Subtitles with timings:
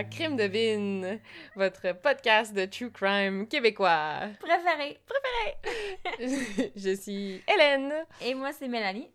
[0.00, 1.20] À Crime de Vine,
[1.56, 4.28] votre podcast de true crime québécois.
[4.40, 4.98] Préféré.
[6.74, 7.92] Je suis Hélène.
[8.22, 9.10] Et moi, c'est Mélanie.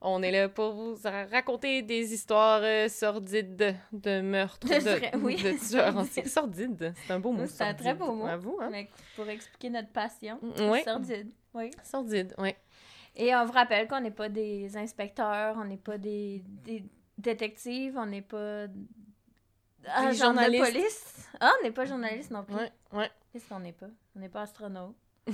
[0.00, 5.36] On est là pour vous ra- raconter des histoires euh, sordides de meurtres, De oui.
[5.36, 6.26] de tueurs en série.
[6.30, 7.44] Sordide, c'est un beau mot.
[7.46, 8.24] C'est un très beau mot.
[8.26, 8.70] Avoue, hein?
[8.72, 10.38] Mais pour expliquer notre passion.
[10.58, 10.82] Oui.
[10.84, 11.30] Sordide.
[11.52, 11.70] Oui.
[11.82, 12.54] Sordide, oui.
[13.14, 16.82] Et on vous rappelle qu'on n'est pas des inspecteurs, on n'est pas des, des
[17.18, 18.66] détectives, on n'est pas
[19.88, 20.72] agents de journalistes.
[20.72, 21.04] police?
[21.40, 22.54] Ah, on n'est pas journaliste non plus.
[22.54, 23.10] Ouais, ouais.
[23.32, 23.86] Qu'est-ce qu'on n'est pas?
[24.16, 24.94] On n'est pas astronaute.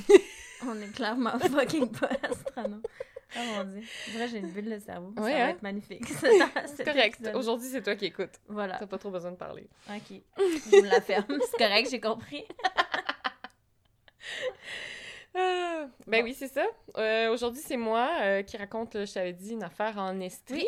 [0.67, 2.87] on est clairement fucking pas astronaute.
[3.37, 3.83] Oh mon dieu.
[4.15, 5.13] Vrai, j'ai une bulle de cerveau.
[5.19, 5.49] Ouais, Ça va hein?
[5.51, 6.05] être magnifique.
[6.67, 7.31] C'est correct.
[7.34, 8.41] Aujourd'hui, c'est toi qui écoutes.
[8.48, 8.77] Voilà.
[8.79, 9.69] T'as pas trop besoin de parler.
[9.89, 10.20] Ok.
[10.39, 11.39] Je me la ferme.
[11.51, 12.45] C'est correct, j'ai compris.
[15.35, 16.25] Ah, ben Bon.
[16.25, 16.64] oui, c'est ça.
[16.98, 20.67] Euh, Aujourd'hui, c'est moi euh, qui raconte, je t'avais dit, une affaire en Estrie.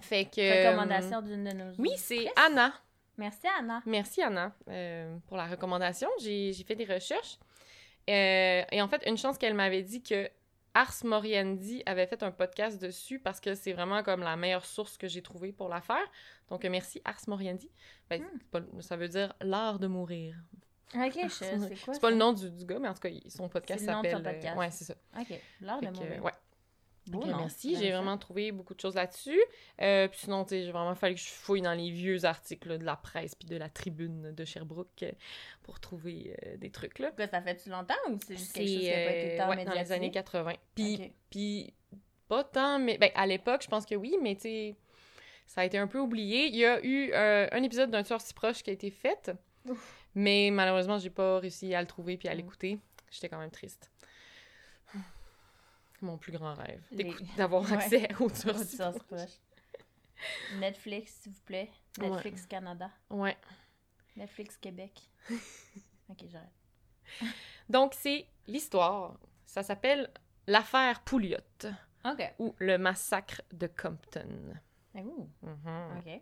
[0.00, 0.66] Fait que...
[0.68, 2.26] Recommandation d'une de nos Oui, c'est.
[2.36, 2.72] Anna.
[3.16, 3.80] Merci, Anna.
[3.86, 6.08] Merci, Anna, euh, pour la recommandation.
[6.20, 7.38] J'ai fait des recherches.
[8.10, 10.28] Euh, et en fait, une chance qu'elle m'avait dit que
[10.74, 14.98] Ars Moriendi avait fait un podcast dessus parce que c'est vraiment comme la meilleure source
[14.98, 16.04] que j'ai trouvée pour l'affaire.
[16.48, 17.70] Donc, euh, merci, Ars Moriendi.
[18.10, 18.38] Ben, Hmm.
[18.50, 20.34] pas- ça veut dire l'art de mourir.
[20.96, 23.48] Ok, c'est quoi C'est pas le nom du, du gars, mais en tout cas, son
[23.48, 24.26] podcast C'est le nom de son s'appelle...
[24.28, 24.56] euh, podcast.
[24.58, 24.94] ouais, c'est ça.
[25.18, 26.24] Ok, l'art de mourir.
[26.24, 26.32] ouais.
[27.10, 27.26] Nom.
[27.26, 27.76] merci.
[27.76, 29.40] J'ai vraiment trouvé beaucoup de choses là-dessus.
[29.82, 32.68] Euh, puis sinon, tu sais, j'ai vraiment fallu que je fouille dans les vieux articles
[32.68, 35.12] là, de la presse puis de la tribune de Sherbrooke euh,
[35.62, 37.12] pour trouver euh, des trucs, là.
[37.30, 39.64] Ça fait-tu longtemps ou c'est juste quelque chose qui a pas été euh, tant ouais,
[39.64, 40.52] dans les années 80.
[40.74, 41.74] Puis, puis
[42.28, 44.74] pas tant, mais ben, à l'époque, je pense que oui, mais tu sais,
[45.46, 46.46] ça a été un peu oublié.
[46.46, 49.30] Il y a eu euh, un épisode d'un tueur si proche qui a été fait,
[49.68, 50.06] Ouf.
[50.14, 52.36] mais malheureusement, j'ai pas réussi à le trouver puis à Mm.
[52.38, 52.78] l'écouter.
[53.10, 53.92] J'étais quand même triste.
[56.04, 57.72] Mon plus grand rêve, Les- d'avoir Ouais.
[57.76, 59.06] accès au Oh, tueur tu si sors proche.
[59.06, 59.38] proche.
[60.58, 61.70] Netflix, s'il vous plaît.
[61.98, 62.10] Ouais.
[62.10, 62.90] Netflix Canada.
[63.10, 63.36] Ouais.
[64.16, 65.00] Netflix Québec.
[66.08, 67.24] ok, j'arrête.
[67.68, 69.18] Donc, c'est l'histoire.
[69.46, 70.10] Ça s'appelle
[70.46, 71.38] l'affaire Pouliot
[72.04, 72.34] Ok.
[72.38, 74.54] ou le massacre de Compton.
[74.94, 75.98] Ouh, Mhm.
[75.98, 76.20] ok.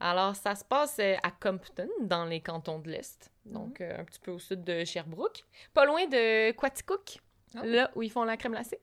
[0.00, 3.86] Alors, ça se passe euh, à Compton, dans les cantons de l'Est, donc Mhm.
[3.86, 7.18] euh, un petit peu au sud de Sherbrooke, pas loin de Quaticook,
[7.56, 7.60] Oh.
[7.64, 8.80] là où ils font la crème glacée.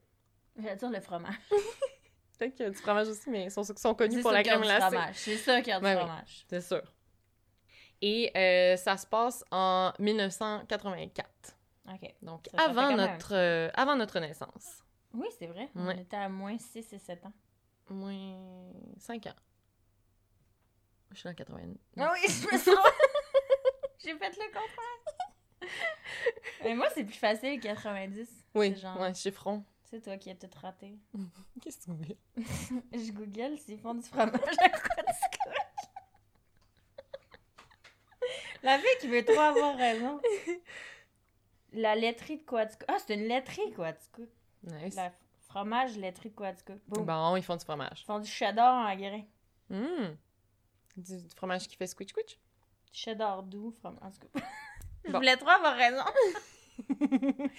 [0.56, 1.34] J'allais dire le fromage.
[2.38, 4.60] Peut-être qu'il y a du fromage aussi, mais ils sont, sont connus pour la crème
[4.60, 4.86] du glacée.
[4.96, 5.14] fromage.
[5.16, 5.98] C'est sûr qu'il y a du Ouais, oui.
[6.00, 6.44] fromage.
[6.48, 6.82] C'est sûr.
[8.00, 11.28] Et euh, ça se passe en 1984,
[11.88, 12.14] Ok.
[12.20, 14.82] donc Ça, ça avant, notre, euh, avant notre naissance.
[15.14, 15.68] Oui, c'est vrai.
[15.76, 16.00] On Ouais.
[16.00, 17.32] était à moins 6 et 7 ans.
[17.90, 19.34] Moins 5 ans.
[21.12, 21.58] Je suis en 80.
[21.98, 22.74] Ah oui, je me sens.
[24.04, 25.26] J'ai fait le contraire.
[26.64, 28.28] Mais moi, c'est plus facile 90.
[28.54, 29.64] Oui, C'est genre- ouais, chiffron.
[29.84, 30.94] C'est toi qui as tout raté.
[31.62, 32.16] Qu'est-ce que tu veux?
[32.92, 35.48] Je google s'ils font du fromage à Quaticook.
[38.62, 40.20] La fille qui veut trop avoir raison.
[41.72, 42.84] La laiterie de Quaticook.
[42.88, 44.28] Ah, c'est une laiterie Quaticook.
[44.62, 44.94] Nice.
[44.94, 45.12] La
[45.48, 46.78] fromage laiterie de Quaticook.
[46.86, 47.04] Boum.
[47.04, 48.00] Bon, ils font du fromage.
[48.02, 49.22] Ils font du cheddar en grain.
[49.70, 50.16] Hum.
[50.96, 52.38] Du, du fromage qui fait squitch squitch.
[52.92, 53.98] Cheddar doux, fromage.
[54.02, 54.40] En tout cas.
[55.04, 55.18] Je Bon.
[55.18, 56.02] voulais trop avoir raison.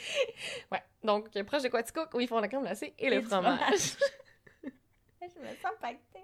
[0.72, 0.84] Ouais.
[1.04, 3.60] Donc, proche de Quaticook, où ils font la crème glacée et, Et le du fromage.
[5.22, 6.20] Je me sens pactée.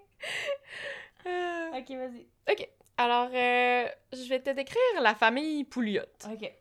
[1.25, 2.28] Euh, Ok, vas-y.
[2.52, 2.69] OK.
[2.97, 6.02] Alors, euh, je vais te décrire la famille Pouliot.
[6.30, 6.52] Ok.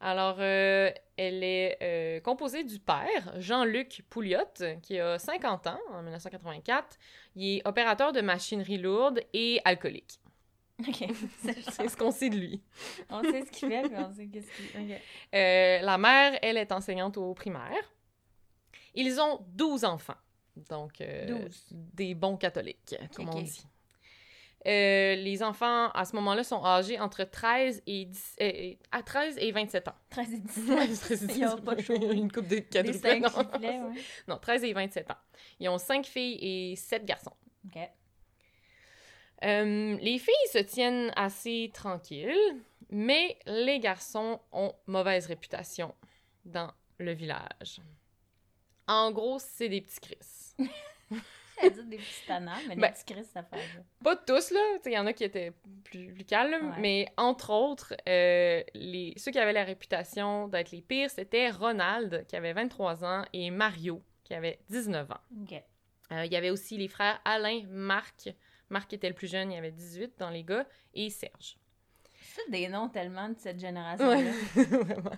[0.00, 4.40] Alors, euh, elle est composée du père, Jean-Luc Pouliot,
[4.82, 6.98] qui a 50 ans en 1984.
[7.36, 10.18] Il est opérateur de machinerie lourde et alcoolique.
[10.88, 11.04] Ok.
[11.40, 12.60] C'est ce qu'on sait de lui.
[13.08, 14.80] On sait ce qu'il fait, puis on sait qu'est-ce qu'il.
[14.80, 15.00] Ok.
[15.34, 17.92] Euh, la mère, elle, est enseignante au primaire.
[18.94, 20.16] Ils ont 12 enfants.
[20.68, 21.66] Donc, euh, 12.
[21.70, 23.34] des bons catholiques, comme Ok.
[23.36, 23.66] on dit.
[24.66, 29.36] Euh, les enfants, à ce moment-là, sont âgés entre 13 et, 10 euh, à 13
[29.38, 29.94] et 27 ans.
[30.10, 30.68] 13 et 17.
[30.68, 32.06] Ouais, 13 et Ils ont pas chômé.
[32.14, 33.28] Une coupe de quadruplets, non.
[33.60, 34.00] ouais.
[34.26, 35.16] non, 13 et 27 ans.
[35.60, 37.34] Ils ont 5 filles et 7 garçons.
[37.66, 37.78] Ok.
[39.42, 42.34] Euh, les filles se tiennent assez tranquilles,
[42.90, 45.94] mais les garçons ont mauvaise réputation
[46.44, 47.80] dans le village.
[48.86, 50.54] En gros, c'est des petits Chris.
[51.62, 53.62] Dire des petits tannants, mais Ben, des petits Chris, ça fait.
[54.02, 54.60] Pas tous, là.
[54.84, 55.52] Il y en a qui étaient
[55.84, 56.80] plus, plus calmes, Ouais.
[56.80, 62.26] mais entre autres, euh, les, ceux qui avaient la réputation d'être les pires, c'était Ronald,
[62.28, 65.20] qui avait 23 ans, et Mario, qui avait 19 ans.
[66.12, 68.28] Euh, il y avait aussi les frères Alain, Marc.
[68.74, 71.56] Marc était le plus jeune, il avait 18 dans les gars, et Serge.
[72.20, 74.16] C'est des noms tellement de cette génération-là.
[74.16, 75.10] Ouais, vraiment.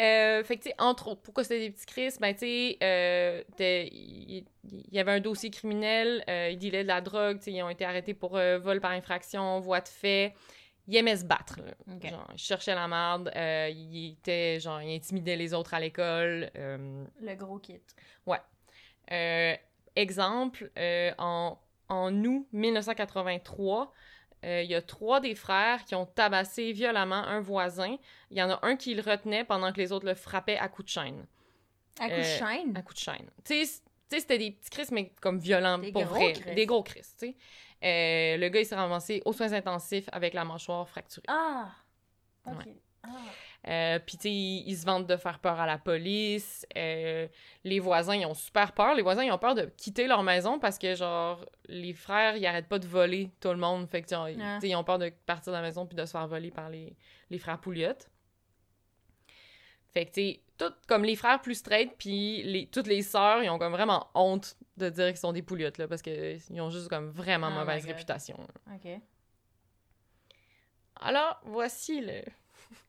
[0.00, 2.14] Euh, fait que, tu sais, entre autres, pourquoi c'était des petits Chris?
[2.20, 6.88] Ben, tu sais, euh, il il y avait un dossier criminel, euh, ils dealaient de
[6.88, 10.34] la drogue, tu sais, ils ont été arrêtés pour vol par infraction, voie de fait.
[10.88, 11.72] Ils aimaient se battre, là.
[11.94, 12.10] Ok.
[12.10, 16.50] Genre, ils cherchaient la merde, ils étaient, genre, ils intimidaient les autres à l'école.
[16.54, 17.80] Le gros kit.
[19.12, 19.54] euh,
[19.94, 20.70] exemple,
[21.18, 21.58] en,
[21.88, 23.92] en août 1983,
[24.44, 27.96] euh, il y a trois des frères qui ont tabassé violemment un voisin.
[28.30, 30.68] Il y en a un qui le retenait pendant que les autres le frappaient à
[30.68, 31.26] coups de chaîne.
[31.98, 32.76] À coup de Euh, chaîne?
[32.76, 33.30] À coups de chaîne.
[33.44, 36.32] Tu sais, c'était des petits cris, mais comme violents, Des pour vrai.
[36.54, 37.36] Des gros cris, tu sais.
[37.82, 41.24] Euh, le gars, il s'est ramassé aux soins intensifs avec la mâchoire fracturée.
[41.28, 41.70] Ah!
[42.46, 42.66] Ok.
[43.02, 43.08] Ah.
[43.66, 46.66] Euh, Puis, tu sais, ils, ils se vantent de faire peur à la police.
[46.76, 47.26] Euh,
[47.64, 48.94] les voisins, ils ont super peur.
[48.94, 52.46] Les voisins, ils ont peur de quitter leur maison parce que, genre, les frères, ils
[52.46, 53.88] arrêtent pas de voler tout le monde.
[53.88, 54.58] Fait que, genre, ils- Ah.
[54.62, 56.94] ils ont peur de partir de la maison puis de se faire voler par les,
[57.30, 57.94] les frères Pouliot.
[59.94, 63.42] Fait que, tu sais, tout comme les frères plus straight puis les, toutes les sœurs,
[63.42, 66.68] ils ont comme vraiment honte de dire qu'ils sont des Pouliot, là, parce qu'ils ont
[66.70, 68.36] juste comme vraiment Oh my mauvaise réputation.
[68.74, 69.00] Ok.
[71.00, 72.22] Alors, voici le,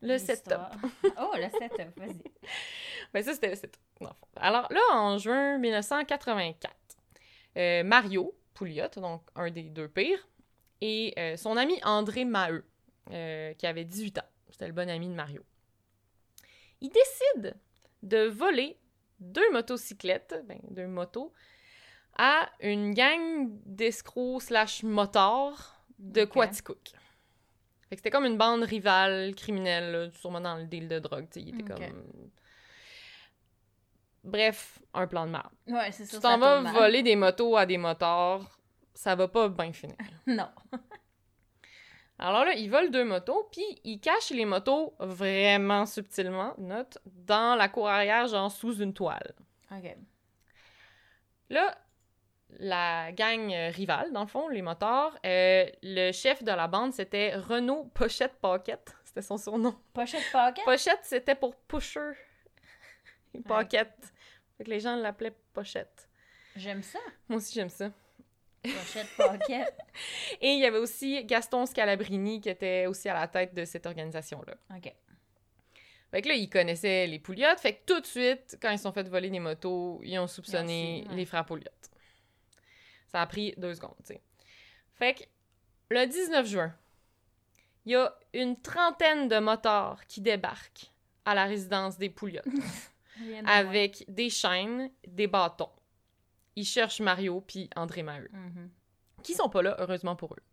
[0.01, 0.59] le setup.
[1.19, 2.23] Oh, le setup, vas-y.
[3.13, 3.81] Ben ça, c'était le setup.
[4.35, 6.75] Alors là, en juin 1984,
[7.57, 10.27] euh, Mario Pouliot, donc un des deux pires,
[10.81, 12.65] et euh, son ami André Maheu,
[13.11, 15.43] euh, qui avait 18 ans, c'était le bon ami de Mario,
[16.81, 17.55] ils décident
[18.03, 18.77] de voler
[19.19, 21.33] deux motocyclettes, ben, deux motos,
[22.17, 26.33] à une gang d'escrocs slash motards de Ok.
[26.33, 26.91] Quaticook.
[27.95, 31.27] Fait que c'était comme une bande rivale criminelle, là, sûrement dans le deal de drogue,
[31.31, 31.79] tu sais, il était comme...
[34.21, 35.49] Bref, un plan de merde.
[35.67, 36.17] Ouais, c'est ça.
[36.17, 38.59] Tu t'en vas voler des motos à des motards,
[38.93, 39.95] ça va pas bien finir.
[40.27, 40.49] Non.
[42.19, 47.55] Alors là, ils volent deux motos, puis ils cachent les motos vraiment subtilement, note, dans
[47.55, 49.35] la cour arrière, genre sous une toile.
[49.71, 49.95] Ok.
[51.49, 51.77] Là,
[52.59, 56.93] la gang euh, rivale, dans le fond, les motards, euh, le chef de la bande,
[56.93, 58.95] c'était Renaud Pochette Pocket.
[59.03, 59.73] C'était son surnom.
[59.93, 60.65] Pochette pocket?
[60.65, 62.11] Pochette, c'était pour pusher.
[63.47, 63.89] Pocket.
[64.57, 66.09] Fait que les gens l'appelaient Pochette.
[66.57, 66.99] J'aime ça.
[67.29, 67.91] Moi aussi, j'aime ça.
[68.61, 69.73] Pochette pocket.
[70.41, 73.85] Et il y avait aussi Gaston Scalabrini qui était aussi à la tête de cette
[73.85, 74.55] organisation-là.
[74.75, 74.93] Ok.
[76.11, 77.59] Fait que là, ils connaissaient les Pouliottes.
[77.59, 80.27] Fait que tout de suite, quand ils se sont fait voler des motos, ils ont
[80.27, 81.15] soupçonné ouais.
[81.15, 81.89] les frères Pouliotte.
[83.15, 84.21] Ça a pris deux secondes, tu sais.
[84.95, 85.23] Fait que
[85.89, 86.75] le 19 juin,
[87.85, 90.91] il y a une trentaine de motards qui débarquent
[91.23, 92.43] à la résidence des Pouliottes
[93.45, 95.69] avec des chaînes, des bâtons.
[96.57, 98.69] Ils cherchent Mario puis André Maheu, Mhm.
[99.23, 100.43] qui sont pas là, heureusement pour eux.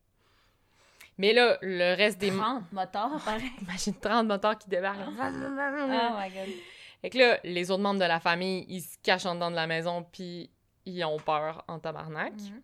[1.19, 2.31] Mais là, le reste des...
[2.31, 3.51] 30 motards, pareil.
[3.63, 5.01] Imagine 30 motards qui débarquent.
[5.09, 6.55] Oh my god.
[7.01, 9.57] Fait que là, les autres membres de la famille, ils se cachent en dedans de
[9.57, 10.49] la maison, puis
[10.85, 12.33] ils ont peur en tabarnak.
[12.35, 12.63] Mhm.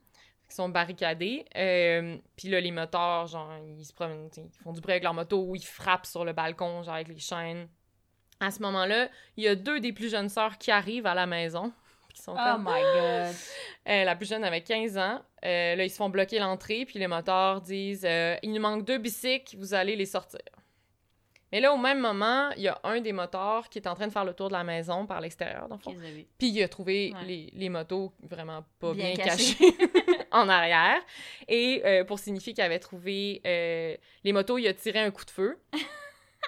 [0.50, 1.44] Ils sont barricadés.
[1.56, 5.12] Euh, puis là, les moteurs, genre, ils se promènent, ils font du bruit avec leur
[5.14, 7.68] moto ou ils frappent sur le balcon, genre, avec les chaînes.
[8.40, 11.26] À ce moment-là, il y a deux des plus jeunes sœurs qui arrivent à la
[11.26, 11.72] maison.
[12.14, 12.62] Qui sont Oh comme...
[12.64, 13.34] my god.
[13.88, 15.22] Euh, la plus jeune avait 15 ans.
[15.46, 18.06] Euh, là, ils se font bloquer l'entrée, puis les moteurs disent
[18.42, 20.40] Il nous manque deux bicycles, vous allez les sortir.
[21.52, 24.06] Mais là, au même moment, il y a un des moteurs qui est en train
[24.06, 26.26] de faire le tour de la maison par l'extérieur, dans le.
[26.38, 27.24] Puis il a trouvé Ouais.
[27.26, 29.56] les, les motos vraiment pas bien, cachées.
[30.30, 31.00] en arrière.
[31.48, 35.24] Et euh, pour signifier qu'il avait trouvé euh, les motos, il a tiré un coup
[35.24, 35.58] de feu.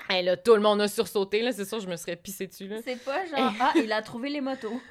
[0.08, 1.42] Et là, tout le monde a sursauté.
[1.42, 2.66] Là, c'est sûr, je me serais pissé dessus.
[2.66, 2.78] Là.
[2.84, 4.80] C'est pas genre, ah, il a trouvé les motos.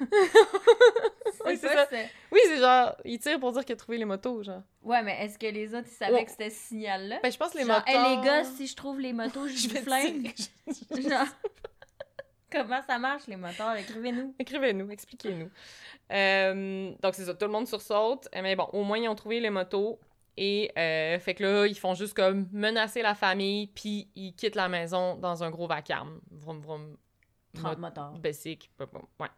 [1.46, 1.88] Oui, c'est ça.
[2.30, 4.60] Oui, c'est genre, il tire pour dire qu'il a trouvé les motos, genre.
[4.82, 6.24] Ouais, mais est-ce que les autres, ils savaient Ouais.
[6.26, 7.18] que c'était ce signal-là?
[7.22, 7.90] Ben, je pense que les genre, motos.
[7.90, 10.34] hey, les gars, si je trouve les motos, je, je vous flingue.
[10.34, 11.02] tirer.
[11.08, 11.26] Genre,
[12.52, 13.74] comment ça marche, les moteurs?
[13.76, 14.34] Écrivez-nous.
[14.38, 15.50] Écrivez-nous, expliquez-nous.
[16.12, 18.28] Euh, donc, c'est ça, tout le monde sursaute.
[18.34, 19.98] Euh, Mais bon, au moins, ils ont trouvé les motos.
[20.42, 24.54] Et euh, fait que là, ils font juste comme menacer la famille, puis ils quittent
[24.54, 26.18] la maison dans un gros vacarme.
[26.30, 26.96] Vroom, vroom.
[27.54, 28.12] 30 Mot- moteurs.
[28.18, 28.70] Basic.
[29.18, 29.28] Ouais.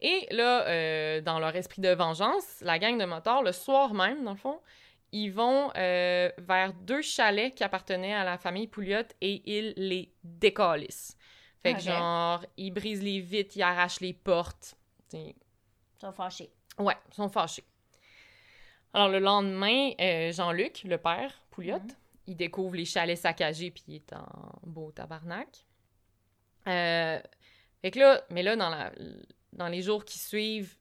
[0.00, 4.22] Et là, euh, dans leur esprit de vengeance, la gang de motards, le soir même,
[4.24, 4.60] dans le fond,
[5.10, 10.12] ils vont euh, vers deux chalets qui appartenaient à la famille Pouliot et ils les
[10.22, 11.16] décalissent.
[11.62, 14.76] Fait que genre, ils brisent les vitres, ils arrachent les portes.
[15.12, 15.34] Ils
[16.00, 16.52] sont fâchés.
[16.78, 17.64] Ouais, ils sont fâchés.
[18.94, 21.88] Alors, le lendemain, euh, Jean-Luc, le père Pouliot, Mhm.
[22.28, 24.26] il découvre les chalets saccagés, puis il est en
[24.64, 25.64] beau tabarnak.
[26.68, 27.20] Euh,
[27.82, 28.92] fait que là, mais là, dans, la,
[29.52, 30.76] dans les jours qui suivent,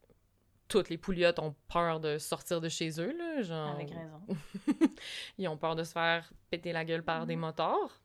[0.68, 3.76] toutes les Pouliottes ont peur de sortir de chez eux, là, genre...
[3.76, 4.22] Avec raison.
[5.38, 7.42] Ils ont peur de se faire péter la gueule par des Mhm.
[7.42, 8.02] motards.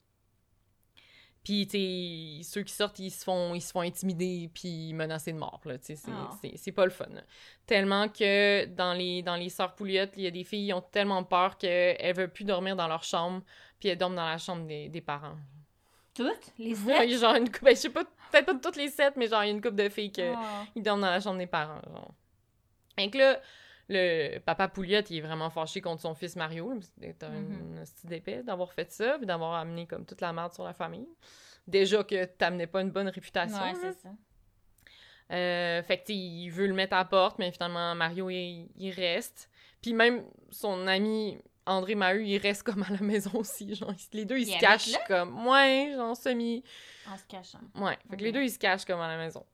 [1.42, 5.38] Puis, tu ceux qui sortent, ils se font, ils se font intimider puis menacer de
[5.38, 6.30] mort, là, tu c'est- Ah.
[6.56, 7.06] c'est- pas le fun.
[7.11, 7.23] là.
[7.66, 10.82] Tellement que dans les, dans les sœurs Pouliot, il y a des filles qui ont
[10.82, 13.42] tellement peur qu'elles veulent plus dormir dans leur chambre,
[13.78, 15.37] puis elles dorment dans la chambre des, des parents.
[16.14, 16.52] Toutes?
[16.59, 17.14] Les Ouais, sept?
[17.14, 19.42] a genre une couple, ben, je sais pas, peut-être pas toutes les sept, mais genre,
[19.42, 20.64] il y a une couple de filles qui Ah.
[20.76, 22.12] dorment dans la chambre des parents, genre.
[22.99, 23.40] Et que là,
[23.92, 26.78] le papa Pouliot, il est vraiment fâché contre son fils Mario.
[27.00, 27.85] C'est un Mhm.
[27.85, 31.09] petit d'épée d'avoir fait ça, puis d'avoir amené comme toute la merde sur la famille.
[31.66, 33.61] Déjà que t'amenais pas une bonne réputation.
[33.61, 34.09] Ouais, c'est ça.
[35.32, 38.90] Euh, fait que, il veut le mettre à la porte, mais finalement, Mario, il, il
[38.92, 39.49] reste.
[39.82, 43.75] Puis même son ami André Maheu, il reste comme à la maison aussi.
[43.75, 45.47] Genre, les deux, ils Il se cachent comme...
[45.47, 46.64] Ouais, genre semi...
[47.09, 47.61] En se cachant.
[47.76, 49.44] Ouais, fait que les deux, ils se cachent comme à la maison.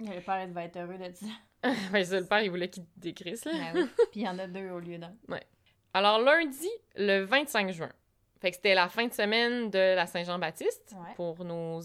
[0.00, 1.26] Le père, il devait être heureux de ça.
[1.92, 3.52] ben, ça, le père, il voulait qu'il décrisse, là.
[3.52, 3.88] Ben oui.
[4.12, 5.14] Puis il y en a deux au lieu d'un.
[5.92, 7.92] Alors, lundi, le 25 juin.
[8.40, 10.94] Fait que c'était la fin de semaine de la Saint-Jean-Baptiste.
[10.94, 11.14] Ouais.
[11.16, 11.80] Pour nos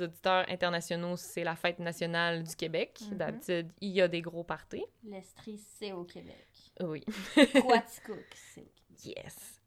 [0.00, 2.98] auditeurs internationaux, c'est la fête nationale du Québec.
[3.10, 3.18] Mhm.
[3.18, 4.84] D'habitude, il y a des gros parties.
[5.04, 6.46] L'Estrie, c'est au Québec.
[6.80, 7.04] Oui.
[7.34, 8.74] Quaticook, c'est au Québec.
[9.04, 9.60] Yes.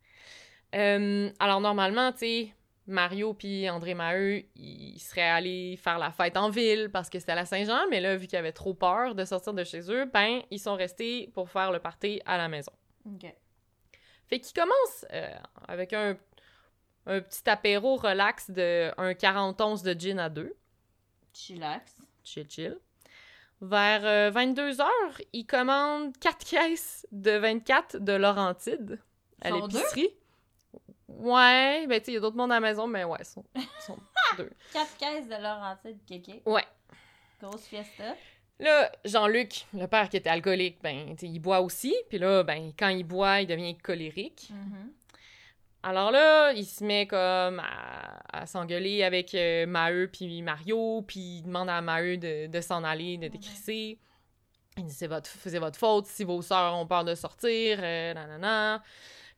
[0.76, 2.54] Euh, alors, normalement, tu sais,
[2.88, 7.34] Mario puis André Maheu, ils seraient allés faire la fête en ville parce que c'était
[7.34, 10.06] à la Saint-Jean, mais là, vu qu'ils avaient trop peur de sortir de chez eux,
[10.06, 12.72] ben, ils sont restés pour faire le party à la maison.
[13.06, 13.32] OK.
[14.28, 15.28] Fait qu'il commence euh,
[15.68, 16.18] avec un,
[17.06, 20.56] un petit apéro relax de un 40 onces de gin à deux.
[21.34, 22.02] Chillax.
[22.24, 22.78] Chill, chill.
[23.62, 24.88] Vers 22h,
[25.34, 29.00] il commande 4 caisses de 24 de Laurentide
[29.42, 30.10] à l'épicerie.
[31.18, 33.26] Ouais, ben tu sais, il y a d'autres mondes à la maison, mais ouais, ils
[33.26, 33.44] sont,
[33.86, 33.98] sont
[34.38, 34.52] deux.
[34.74, 36.42] Quatre caisses de Laurentide kéké.
[36.46, 36.66] Ouais.
[37.42, 38.16] Grosse fiesta.
[38.60, 41.96] Là, Jean-Luc, le père qui était alcoolique, ben, tu sais, il boit aussi.
[42.10, 44.50] Puis là, ben, quand il boit, il devient colérique.
[44.52, 44.92] Mhm.
[45.84, 51.38] Alors là, il se met comme à, à s'engueuler avec euh, Maheu puis Mario, puis
[51.40, 53.98] il demande à Maheu de, de s'en aller, de décrisser.
[54.78, 58.84] Il dit c'est votre, votre faute si vos sœurs ont peur de sortir, euh, nanana.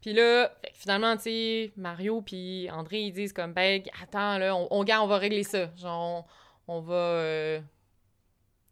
[0.03, 4.38] Puis là, fait que finalement, tu sais, Mario puis André, ils disent comme, ben, attends,
[4.38, 5.74] là, on, on, on va régler ça.
[5.77, 6.27] Genre,
[6.67, 6.93] on, on va...
[6.93, 7.62] euh,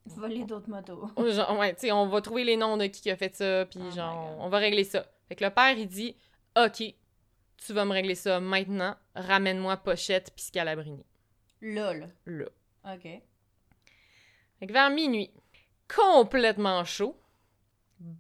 [0.08, 1.08] Voler d'autres motos.
[1.32, 3.80] Genre, ouais, tu sais, on va trouver les noms de qui a fait ça, puis
[3.82, 5.06] Oh genre, on va régler ça.
[5.30, 6.18] Fait que le père, il dit,
[6.58, 6.84] OK,
[7.56, 11.06] tu vas me régler ça maintenant, ramène-moi Pochette puis Scalabrini.
[11.62, 12.08] Là, là.
[12.26, 12.46] Là.
[12.94, 13.04] OK.
[14.60, 15.32] Fait que vers minuit,
[15.88, 17.18] complètement chaud,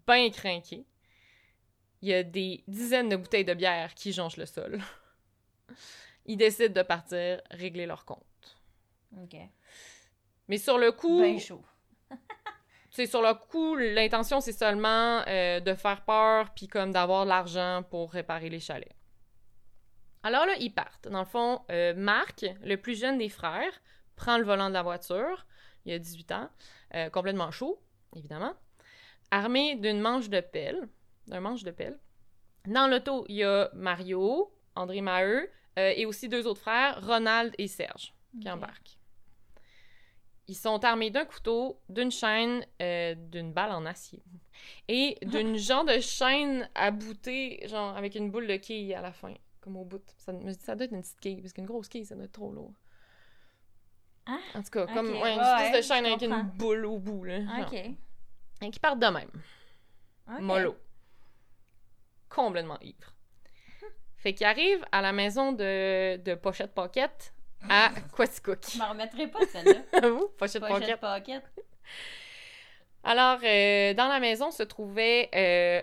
[0.07, 0.85] ben craqué,
[2.01, 4.81] il y a des dizaines de bouteilles de bière qui jonchent le sol.
[6.25, 8.57] Ils décident de partir régler leur compte.
[9.21, 9.35] OK.
[10.47, 11.63] Mais sur le coup, Ben chaud.
[12.89, 17.29] c'est sur le coup, l'intention c'est seulement euh, de faire peur puis comme d'avoir de
[17.29, 18.95] l'argent pour réparer les chalets.
[20.23, 21.07] Alors là, ils partent.
[21.07, 23.81] Dans le fond, euh, Marc, le plus jeune des frères,
[24.15, 25.47] prend le volant de la voiture.
[25.85, 26.49] Il a 18 ans,
[26.93, 27.81] euh, complètement chaud,
[28.15, 28.53] évidemment,
[29.31, 30.87] armé d'une manche de pelle,
[31.31, 31.97] d'un manche de pelle.
[32.67, 37.55] Dans l'auto, il y a Mario, André Maheu euh, et aussi deux autres frères, Ronald
[37.57, 38.97] et Serge, qui embarquent.
[40.47, 44.21] Ils sont armés d'un couteau, d'une chaîne, euh, d'une balle en acier
[44.87, 49.13] et d'une genre de chaîne à bouter, genre avec une boule de quille à la
[49.13, 50.03] fin, comme au bout.
[50.17, 52.25] Ça, me dit, ça doit être une petite quille, parce qu'une grosse quille, ça doit
[52.25, 52.73] être trop lourd.
[54.27, 54.39] Hein?
[54.53, 56.41] En tout cas, comme ouais, une ouais, espèce de chaîne avec comprends.
[56.41, 57.23] une boule au bout.
[57.23, 57.67] Là, genre.
[57.67, 57.73] OK.
[57.73, 59.31] Et qui partent de même.
[60.41, 60.75] Mollo.
[62.33, 63.13] Complètement ivre.
[64.17, 67.33] Fait qu'il arrive à la maison de, de Pochette Pocket
[67.69, 68.59] à Quaticook.
[68.71, 70.09] Je m'en remettrai pas de celle-là.
[70.09, 70.79] Vous, Pochette Pocket.
[70.79, 71.43] Pochette pocket.
[73.03, 75.81] Alors, euh, dans la maison se trouvait euh,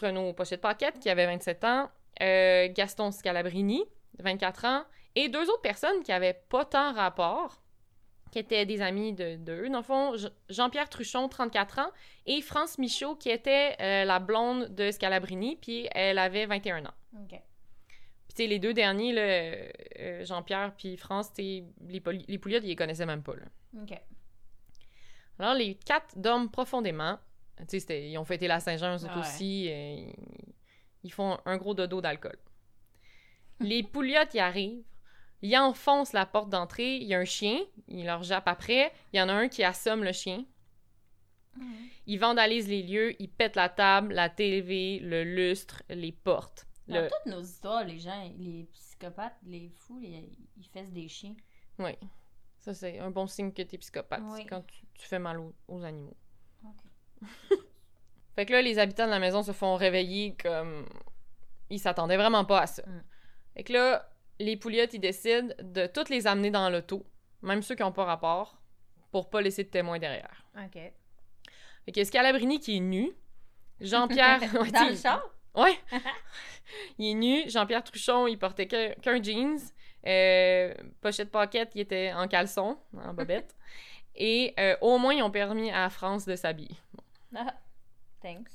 [0.00, 1.90] Renaud Pochette Pocket, qui avait 27 ans,
[2.22, 3.84] euh, Gaston Scalabrini,
[4.18, 7.62] 24 ans, et deux autres personnes qui avaient pas tant rapport,
[8.30, 9.68] qui étaient des amis de d'eux.
[9.68, 11.90] Dans le fond, Je- Jean-Pierre Truchon, 34 ans,
[12.26, 16.94] et France Michaud, qui était euh, la blonde de Scalabrini, puis elle avait 21 ans.
[17.16, 17.30] OK.
[17.30, 17.38] Puis,
[18.28, 19.68] tu sais, les deux derniers, euh,
[19.98, 23.46] euh, Jean-Pierre puis France, les, les Pouliot, ils les connaissaient même pas, là.
[23.82, 23.98] OK.
[25.40, 27.18] Alors, les quatre dorment profondément.
[27.68, 29.18] Tu sais, ils ont fêté la Saint-Jean, eux Ouais.
[29.20, 29.64] aussi.
[31.02, 32.36] ils font un gros dodo d'alcool.
[33.60, 34.84] les Pouliottes y arrivent.
[35.42, 36.96] Ils enfoncent la porte d'entrée.
[36.96, 37.60] Il y a un chien.
[37.88, 38.92] Ils leur jappent après.
[39.12, 40.44] Il y en a un qui assomme le chien.
[42.06, 43.20] Ils vandalisent les lieux.
[43.20, 46.66] Ils pètent la table, la TV, le lustre, les portes.
[46.88, 47.08] Dans Le...
[47.08, 51.34] toutes nos histoires, les gens, les psychopathes, les fous, les- ils fessent des chiens.
[51.78, 51.92] Oui.
[52.58, 54.22] Ça, c'est un bon signe que t'es psychopathe.
[54.24, 54.44] Oui.
[54.46, 56.16] quand tu, tu fais mal aux, aux animaux.
[56.64, 57.20] OK.
[58.36, 60.86] Fait que là, les habitants de la maison se font réveiller comme.
[61.68, 62.82] Ils s'attendaient vraiment pas à ça.
[62.86, 63.02] Mm.
[63.54, 64.08] Fait que là,
[64.40, 67.04] les Pouliottes, ils décident de toutes les amener dans l'auto,
[67.42, 68.58] même ceux qui n'ont pas rapport,
[69.12, 70.44] pour pas laisser de témoins derrière.
[70.56, 70.80] OK.
[71.84, 73.12] Fait que Scalabrini qui est nu,
[73.80, 74.40] Jean-Pierre...
[74.54, 75.22] Ouais, Dans le sais, char?
[75.54, 75.78] Ouais.
[76.98, 77.50] il est nu.
[77.50, 79.58] Jean-Pierre Truchon, il portait qu'un jeans.
[80.06, 83.54] Euh, pochette pocket, il était en caleçon, en bobette.
[84.16, 86.76] Et euh, au moins, ils ont permis à France de s'habiller.
[87.36, 87.54] Ah,
[88.22, 88.50] thanks.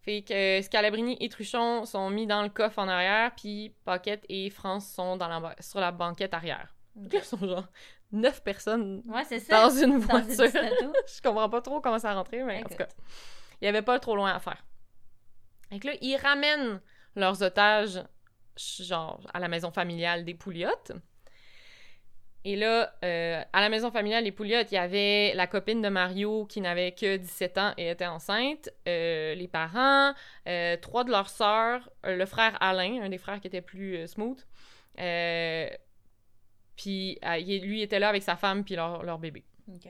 [0.00, 4.24] Fait que euh, Scalabrini et Truchon sont mis dans le coffre en arrière, puis Pocket
[4.28, 6.74] et France sont dans la sur la banquette arrière.
[6.96, 7.12] Ok.
[7.12, 7.66] Là, ils sont genre
[8.12, 9.62] neuf personnes Ouais, c'est ça.
[9.62, 10.46] dans une voiture.
[11.06, 12.88] Je comprends pas trop comment ça rentrait, mais en tout cas,
[13.60, 14.64] il y avait pas trop loin à faire.
[15.70, 16.80] Que là, ils ramènent
[17.14, 18.02] leurs otages,
[18.56, 20.92] genre, à la maison familiale des Pouliottes.
[22.44, 25.88] Et là, euh, à la maison familiale des Pouliottes, il y avait la copine de
[25.88, 30.14] Mario qui n'avait que 17 ans et était enceinte, euh, les parents,
[30.46, 34.40] euh, trois de leurs sœurs, le frère Alain, un des frères qui était plus smooth,
[36.76, 39.44] puis il- lui était là avec sa femme puis leur, leur bébé.
[39.68, 39.88] OK.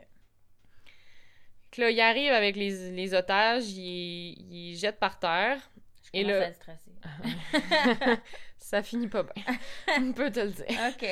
[1.71, 5.59] Que là, il arrive avec les, les otages, il, il jette par terre.
[6.02, 6.93] Je Et le- à être stressée.
[8.57, 9.45] ça finit pas bien.
[10.00, 10.67] On peut te le dire.
[10.88, 11.07] OK.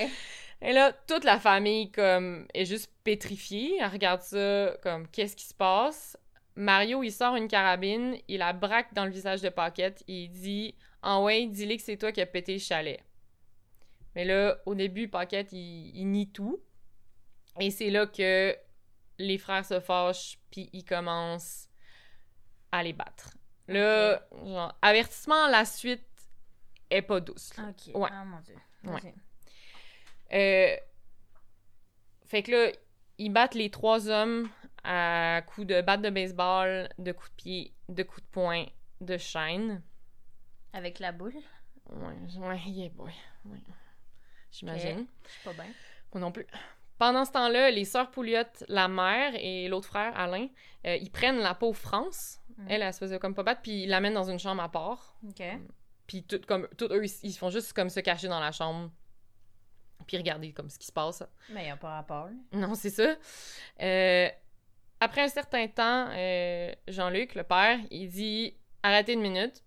[0.62, 3.76] Et là, toute la famille, comme, est juste pétrifiée.
[3.78, 6.16] Elle regarde ça, comme, qu'est-ce qui se passe?
[6.54, 10.30] Mario, il sort une carabine, il la braque dans le visage de Pocket, et il
[10.30, 13.00] dit En ouais, dis-lui que c'est toi qui as pété le chalet.
[14.14, 16.58] Mais là, au début, Pocket, il, il nie tout.
[17.60, 18.56] Et c'est là que
[19.18, 21.68] les frères se fâchent, puis ils commencent
[22.72, 23.36] à les battre.
[23.68, 26.04] Là, genre, avertissement, la suite
[26.90, 27.54] est pas douce.
[27.56, 27.64] là.
[27.68, 27.94] OK.
[27.94, 28.08] Ouais.
[28.12, 28.56] Ah, mon Dieu.
[28.84, 29.14] Ouais.
[30.32, 30.76] Euh,
[32.26, 32.72] fait que là,
[33.18, 34.48] ils battent les trois hommes
[34.84, 38.64] à coups de batte de baseball, de coups de pied, de coups de poing,
[39.00, 39.82] de chaîne.
[40.72, 41.34] Avec la boule?
[41.90, 43.12] Ouais, ouais, yeah boy.
[43.44, 43.58] Ouais.
[44.50, 45.06] J'imagine.
[45.24, 45.72] Je suis pas bien.
[46.12, 46.46] Moi non plus.
[46.98, 50.48] Pendant ce temps-là, les sœurs Pouliotte, la mère et l'autre frère, Alain,
[50.86, 52.40] euh, ils prennent la pauvre France.
[52.56, 52.66] Mm.
[52.68, 55.16] Elle, elle se faisait comme pas battre, puis ils l'amènent dans une chambre à part.
[55.28, 55.42] OK.
[56.06, 58.90] Puis tout, comme, tout eux, ils, ils font juste comme se cacher dans la chambre,
[60.06, 61.22] puis regarder comme ce qui se passe.
[61.50, 62.28] Mais il n'y a pas rapport.
[62.52, 63.16] Non, c'est ça.
[63.82, 64.28] Euh,
[65.00, 69.62] après un certain temps, euh, Jean-Luc, le père, il dit Arrêtez une minute.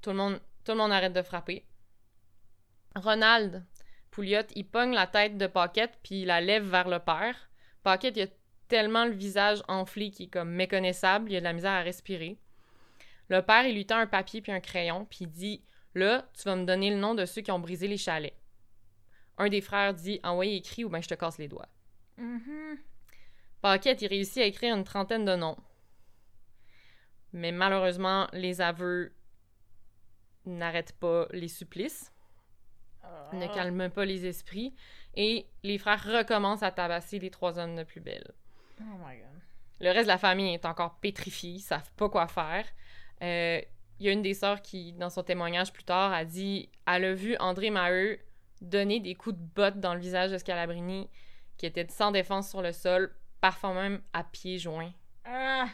[0.00, 1.64] Tout le monde, tout le monde arrête de frapper.
[2.96, 3.64] Ronald
[4.10, 7.50] Pouliot, il pogne la tête de Pocket puis il la lève vers le père.
[7.82, 8.26] Pocket, il a
[8.68, 12.38] tellement le visage enflé qu'il est comme méconnaissable, il a de la misère à respirer.
[13.28, 15.62] Le père, il lui tend un papier puis un crayon puis il dit
[15.94, 18.34] Là, tu vas me donner le nom de ceux qui ont brisé les chalets.
[19.38, 21.68] Un des frères dit Envoyez écrit ou ben je te casse les doigts.
[22.16, 22.78] Mhm.
[23.62, 25.56] Paquette, il réussit à écrire une trentaine de noms.
[27.32, 29.12] Mais malheureusement, les aveux
[30.46, 32.10] n'arrêtent pas les supplices,
[33.32, 33.48] ne Ah.
[33.54, 34.74] calment pas les esprits,
[35.14, 38.32] et les frères recommencent à tabasser les trois hommes de plus belle.
[38.80, 39.26] Oh my god.
[39.80, 42.64] Le reste de la famille est encore pétrifié, ils savent pas quoi faire.
[43.22, 43.60] Euh,
[44.00, 47.04] Il y a une des sœurs qui, dans son témoignage plus tard, a dit elle
[47.04, 48.20] a vu André Maheu
[48.64, 51.08] donner des coups de botte dans le visage de Scalabrini,
[51.56, 54.92] qui était sans défense sur le sol, parfois même à pieds joints,
[55.24, 55.66] Ah!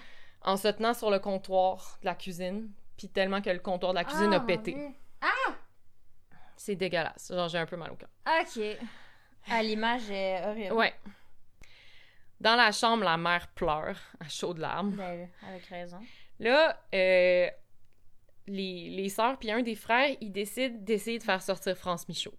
[0.43, 3.99] en se tenant sur le comptoir de la cuisine, puis tellement que le comptoir de
[3.99, 4.73] la cuisine Ah, a mon pété.
[4.75, 4.89] Dieu.
[6.57, 7.29] C'est dégueulasse.
[7.35, 8.09] Genre, j'ai un peu mal au cœur.
[8.27, 8.63] OK.
[9.51, 10.73] Ah, l'image est horrible.
[10.75, 10.95] Ouais.
[12.41, 14.93] Dans la chambre, la mère pleure à chaudes larmes.
[14.93, 16.01] Ben, avec raison.
[16.39, 17.49] Là, euh,
[18.47, 22.35] les, les sœurs puis un des frères, ils décident d'essayer de faire sortir France Michaud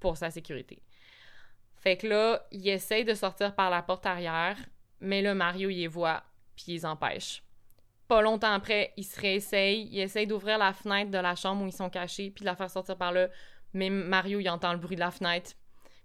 [0.00, 0.82] pour sa sécurité.
[1.76, 4.56] Fait que là, ils essayent de sortir par la porte arrière,
[5.00, 6.22] mais là, Mario, il les voit,
[6.56, 7.42] puis il les empêche.
[8.08, 11.66] Pas longtemps après, il se réessaye, il essaye d'ouvrir la fenêtre de la chambre où
[11.66, 13.28] ils sont cachés, puis de la faire sortir par là,
[13.72, 15.52] mais Mario, il entend le bruit de la fenêtre,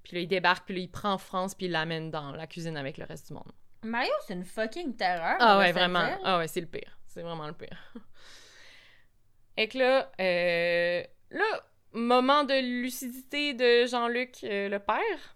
[0.03, 2.77] puis là, il débarque, puis là, il prend France, puis il l'amène dans la cuisine
[2.77, 3.51] avec le reste du monde.
[3.83, 5.37] Mario, c'est une fucking terreur.
[5.39, 6.05] Ah ouais, vraiment.
[6.05, 6.19] dire.
[6.23, 6.97] Ah ouais, c'est le pire.
[7.05, 7.77] C'est vraiment le pire.
[9.57, 15.35] Et que là, euh, là, moment de lucidité de Jean-Luc, euh, le père.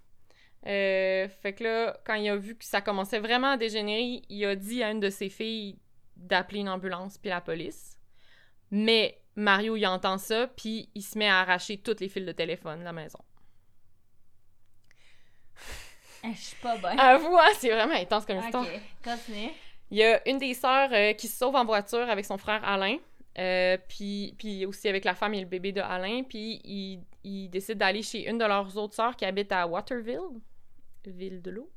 [0.68, 4.46] Euh, fait que là, quand il a vu que ça commençait vraiment à dégénérer, il
[4.46, 5.78] a dit à une de ses filles
[6.18, 7.98] d'appeler une ambulance puis la police.
[8.72, 12.34] Mais Mario, il entend ça, puis il se met à arracher toutes les fils de
[12.34, 13.20] téléphone de la maison.
[16.24, 16.98] Eh, Je suis pas bien.
[16.98, 18.64] Avoue, hein, c'est vraiment intense comme histoire.
[18.66, 19.52] ok, continue.
[19.92, 22.64] Il y a une des sœurs euh, qui se sauve en voiture avec son frère
[22.68, 22.98] Alain,
[23.40, 27.50] euh, puis, puis aussi avec la femme et le bébé de Alain, puis ils il
[27.50, 30.20] décident d'aller chez une de leurs autres sœurs qui habite à Waterville,
[31.06, 31.72] ville de l'eau,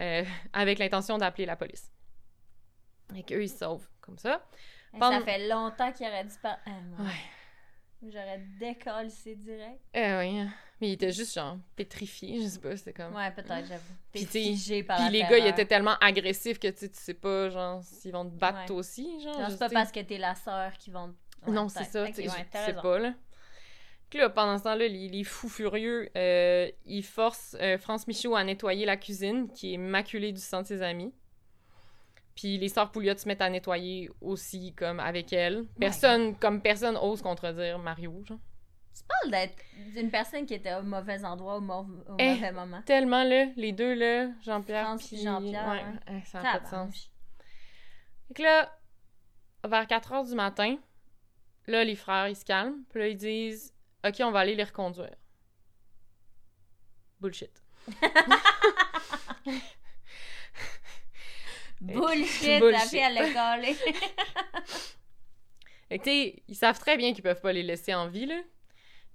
[0.00, 1.90] euh, avec l'intention d'appeler la police.
[3.14, 4.44] Et qu'eux, ils se sauvent comme ça.
[4.92, 6.56] Pendant- Ça fait longtemps qu'il aurait disparu.
[6.66, 7.04] Ah, non.
[7.04, 8.10] Ouais.
[8.10, 9.80] J'aurais décalcé direct.
[9.94, 10.46] Eh oui.
[10.80, 13.14] Mais il était juste, genre, pétrifié, je sais pas, c'était comme...
[13.14, 13.94] Ouais, peut-être, j'avoue.
[14.12, 14.24] Puis,
[14.82, 17.50] par Puis la les gars, ils étaient tellement agressifs que, tu sais, tu sais pas,
[17.50, 18.66] genre, s'ils vont te battre Ouais.
[18.66, 19.50] toi aussi, genre.
[19.50, 21.14] C'est pas parce que t'es la sœur qui vont...
[21.46, 23.14] Ouais, non, c'est ça, tu sais, pas, là.
[24.08, 28.34] Puis là, pendant ce temps-là, les, les fous furieux, euh, ils forcent euh, France Michaud
[28.34, 31.14] à nettoyer la cuisine, qui est maculée du sang de ses amis.
[32.34, 35.66] Puis les sœurs Pouliot se mettent à nettoyer aussi, comme, avec elle.
[35.78, 38.38] Personne, comme personne ose contredire Mario, genre.
[39.00, 39.56] Tu parles d'être
[39.94, 42.82] d'une personne qui était au mauvais endroit au, mau- au Eh, mauvais moment.
[42.82, 46.20] Tellement, là, les deux, là, Jean-Pierre France puis Jean-Pierre, Ouais, hein.
[46.26, 47.10] ça n'a pas de sens.
[48.28, 48.78] Fait que là,
[49.66, 50.76] vers 4 heures du matin,
[51.66, 52.82] là, les frères, ils se calment.
[52.90, 53.74] Puis là, ils disent
[54.06, 55.14] «OK, on va aller les reconduire.»
[57.20, 57.62] Bullshit.
[61.80, 62.88] Bullshit, la Bullshit.
[62.90, 63.74] fille, elle l'a collé.
[65.88, 68.26] Fait que, tu sais, ils savent très bien qu'ils peuvent pas les laisser en vie,
[68.26, 68.40] là.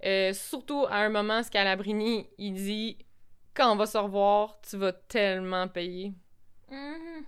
[0.04, 2.98] Euh, surtout à un moment, Scalabrini, il dit
[3.54, 6.12] «Quand on va se revoir, tu vas tellement payer.»
[6.70, 7.24] Mhm.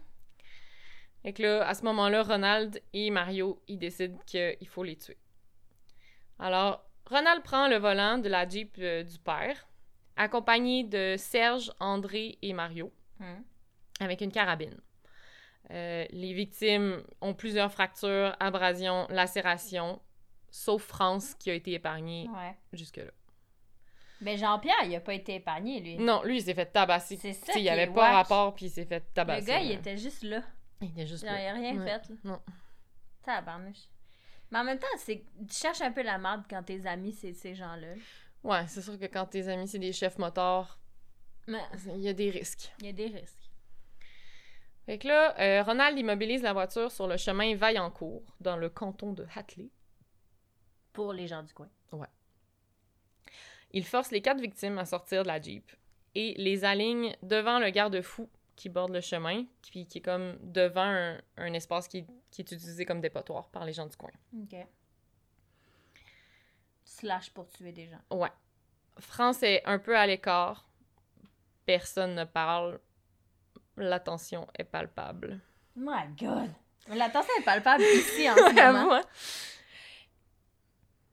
[1.23, 5.17] Fait que là, à ce moment-là, Ronald et Mario, ils décident qu'il faut les tuer.
[6.39, 9.67] Alors, Ronald prend le volant de la Jeep euh, du père,
[10.17, 13.45] accompagné de Serge, André et Mario, Mhm.
[14.01, 14.79] avec une carabine.
[15.71, 20.01] Euh, les victimes ont plusieurs fractures, abrasions, lacérations,
[20.51, 22.57] sauf France qui a été épargnée Ouais.
[22.73, 23.11] jusque-là.
[24.21, 25.97] Mais Jean-Pierre, il a pas été épargné, lui.
[25.97, 27.17] Non, lui, il s'est fait tabasser.
[27.17, 28.13] C'est ça il qui avait pas wack.
[28.15, 29.43] rapport, puis il s'est fait tabasser.
[29.43, 29.75] Le gars, il là.
[29.75, 30.43] était juste là.
[30.81, 31.51] Il était juste Genre, il là.
[31.51, 31.85] a rien Ouais.
[31.87, 32.17] fait, là.
[32.25, 32.41] Non.
[33.23, 33.89] Tabarnouche.
[34.51, 35.23] Mais en même temps, c'est...
[35.49, 37.95] tu cherches un peu la merde quand tes amis, c'est ces gens-là.
[38.43, 40.79] Ouais, c'est sûr que quand tes amis, c'est des chefs motards,
[41.47, 41.61] Mais
[41.95, 42.73] il y a des risques.
[42.81, 43.51] il y a des risques.
[44.87, 49.13] Fait que là, euh, Ronald immobilise la voiture sur le chemin Vaillancourt, dans le canton
[49.13, 49.69] de Hatley.
[50.99, 51.69] Pour les gens du coin.
[53.71, 55.71] Il force les quatre victimes à sortir de la Jeep
[56.17, 60.83] et les aligne devant le garde-fou qui borde le chemin, puis qui est comme devant
[60.83, 64.11] un, un espace qui, qui est utilisé comme dépotoir par les gens du coin.
[64.43, 64.57] OK.
[66.85, 68.01] Slash pour tuer des gens.
[68.11, 68.33] Ouais.
[68.99, 70.69] France est un peu à l'écart.
[71.65, 72.81] Personne ne parle.
[73.77, 75.39] La tension est palpable.
[75.77, 76.51] My God!
[76.89, 79.01] L'attention est palpable ici en ce moment.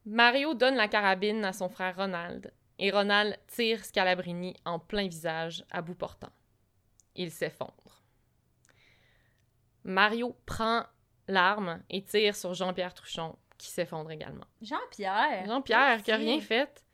[0.05, 5.63] Mario donne la carabine à son frère Ronald et Ronald tire Scalabrini en plein visage
[5.71, 6.31] à bout portant.
[7.15, 8.03] Il s'effondre.
[9.83, 10.83] Mario prend
[11.27, 14.45] l'arme et tire sur Jean-Pierre Truchon qui s'effondre également.
[14.61, 15.45] Jean-Pierre!
[15.45, 16.31] Jean-Pierre qui a Merci.
[16.31, 16.85] rien fait.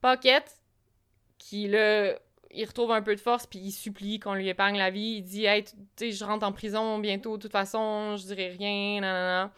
[0.00, 0.60] Paquette
[1.38, 2.18] qui le
[2.56, 5.16] il retrouve un peu de force puis il supplie qu'on lui épargne la vie.
[5.18, 8.48] Il dit hey, tu sais je rentre en prison bientôt de toute façon, je dirai
[8.48, 9.52] rien nanana.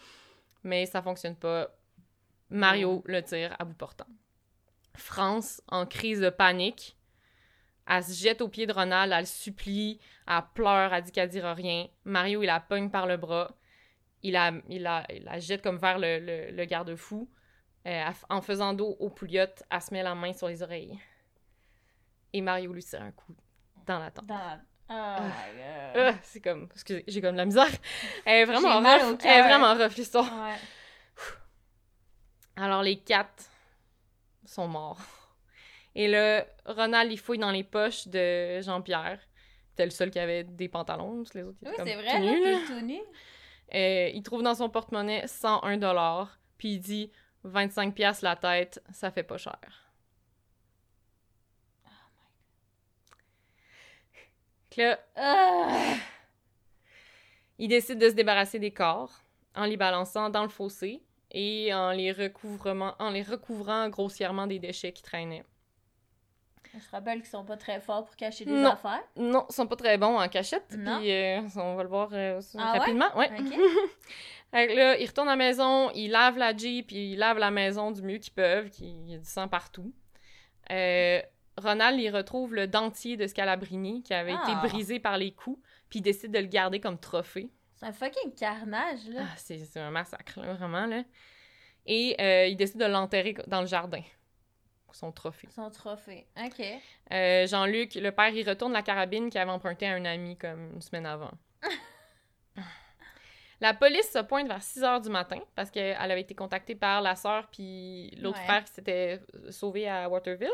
[0.63, 1.69] Mais ça fonctionne pas.
[2.51, 4.07] Mario le tire à bout portant.
[4.95, 6.97] France en crise de panique.
[7.89, 11.29] Elle se jette aux pieds de Ronald, elle le supplie, elle pleure, elle dit qu'elle
[11.29, 11.87] dira rien.
[12.05, 13.55] Mario, il la pogne par le bras.
[14.23, 17.31] Il la, il la, il la jette comme vers le, le- le garde-fou.
[17.87, 20.99] Euh, en faisant dos au pouliot, elle se met la main sur les oreilles.
[22.33, 23.37] Et Mario lui tire un coup
[23.87, 24.27] dans la tempe.
[24.27, 24.61] Dans.
[24.89, 26.15] Oh my God.
[26.15, 26.69] Ah, c'est comme...
[26.73, 27.69] Excusez, j'ai comme de la misère.
[28.25, 29.19] Elle est vraiment rough.
[29.25, 30.25] Elle est vraiment rough, l'histoire.
[30.27, 30.57] Ouais.
[32.57, 33.45] Alors, les quatre
[34.45, 35.01] sont morts.
[35.95, 39.19] Et là, Ronald, il fouille dans les poches de Jean-Pierre.
[39.71, 41.23] C'était le seul qui avait des pantalons.
[41.25, 42.59] tous les autres, Oui, étaient comme c'est vrai, tout là, nus, là.
[42.59, 43.01] t'es tout nu.
[43.75, 47.11] Euh, il trouve dans son porte-monnaie 101 dollars, puis il dit
[47.45, 49.59] 25 pièces la tête, ça fait pas cher.
[54.71, 55.97] Que là,
[57.59, 59.13] il décide de se débarrasser des corps
[59.55, 61.03] en les balançant dans le fossé
[61.39, 65.45] et en les, recouvrement, en les recouvrant grossièrement des déchets qui traînaient.
[66.73, 68.71] Je te rappelle qu'ils sont pas très forts pour cacher des Non.
[68.73, 69.03] affaires.
[69.17, 72.41] Non, ils sont pas très bons en cachette, puis euh, on va le voir euh,
[72.59, 72.79] Ah ouais?
[72.79, 73.17] rapidement.
[73.17, 73.29] Ouais.
[74.51, 77.51] Fait que là, ils retournent à la maison, ils lavent la Jeep, ils lavent la
[77.51, 79.93] maison du mieux qu'ils peuvent, qu'il y a du sang partout.
[80.71, 81.21] Euh,
[81.59, 84.43] Ronald, il retrouve le dentier de Scalabrini qui avait Ah.
[84.61, 87.51] été brisé par les coups, puis il décide de le garder comme trophée.
[87.77, 89.23] C'est un fucking carnage, là.
[89.25, 91.03] Ah, c'est c'est un massacre, là, vraiment, là.
[91.87, 94.03] Et euh, il décide de l'enterrer dans le jardin.
[94.93, 95.49] Son trophée.
[95.55, 96.27] Son trophée.
[96.43, 96.65] OK.
[97.13, 100.73] Euh, Jean-Luc, le père, il retourne la carabine qu'il avait empruntée à un ami comme
[100.73, 101.31] une semaine avant.
[103.61, 107.03] la police se pointe vers 6 heures du matin parce qu'elle avait été contactée par
[107.03, 108.45] la sœur puis l'autre Ouais.
[108.45, 110.49] frère qui s'était sauvé à Waterville.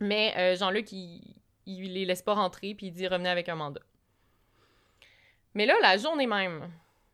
[0.00, 3.54] Mais euh, Jean-Luc, il, il les laisse pas rentrer puis il dit revenez avec un
[3.56, 3.82] mandat.
[5.54, 6.70] Mais là, la journée même,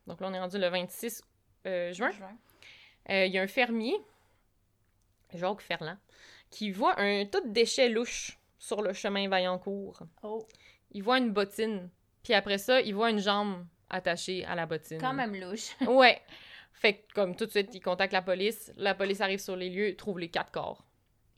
[0.07, 1.21] donc là on est rendu le 26
[1.65, 2.11] euh, juin,
[3.09, 3.95] euh, il y a un fermier
[5.33, 5.97] Jacques Ferland,
[6.49, 9.99] qui voit un tas de déchets louches sur le chemin Vaillancourt.
[10.23, 10.45] Oh,
[10.91, 11.89] Il voit une bottine,
[12.23, 14.99] puis après ça, il voit une jambe attachée à la bottine.
[14.99, 15.75] quand même louche.
[15.87, 16.21] Ouais.
[16.73, 18.71] Fait que, comme tout de suite, il contacte la police.
[18.75, 20.83] La police arrive sur les lieux, trouve les quatre corps.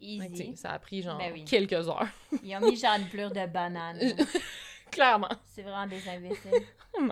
[0.01, 0.55] Easy.
[0.55, 1.43] ça a pris genre Ben oui.
[1.45, 2.07] quelques heures.
[2.43, 3.99] Ils ont mis genre une pleure de banane.
[4.91, 5.29] Clairement.
[5.45, 6.51] C'est vraiment des imbéciles.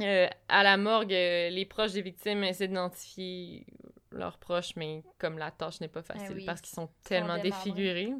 [0.00, 3.66] Euh, à la morgue, euh, les proches des victimes essaient d'identifier
[4.12, 6.44] leurs proches, mais comme la tâche n'est pas facile Ah oui.
[6.44, 8.12] parce qu'ils sont tellement défigurés.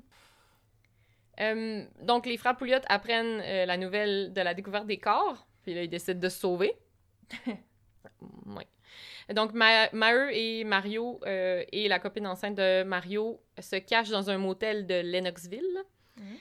[1.40, 5.84] Euh, donc, les frères Pouliot apprennent la nouvelle de la découverte des corps, puis là,
[5.84, 6.72] ils décident de se sauver.
[9.32, 14.38] Donc, Ma Maheu et Mario et la copine enceinte de Mario se cachent dans un
[14.38, 15.84] motel de Lennoxville.
[16.16, 16.36] Mhm.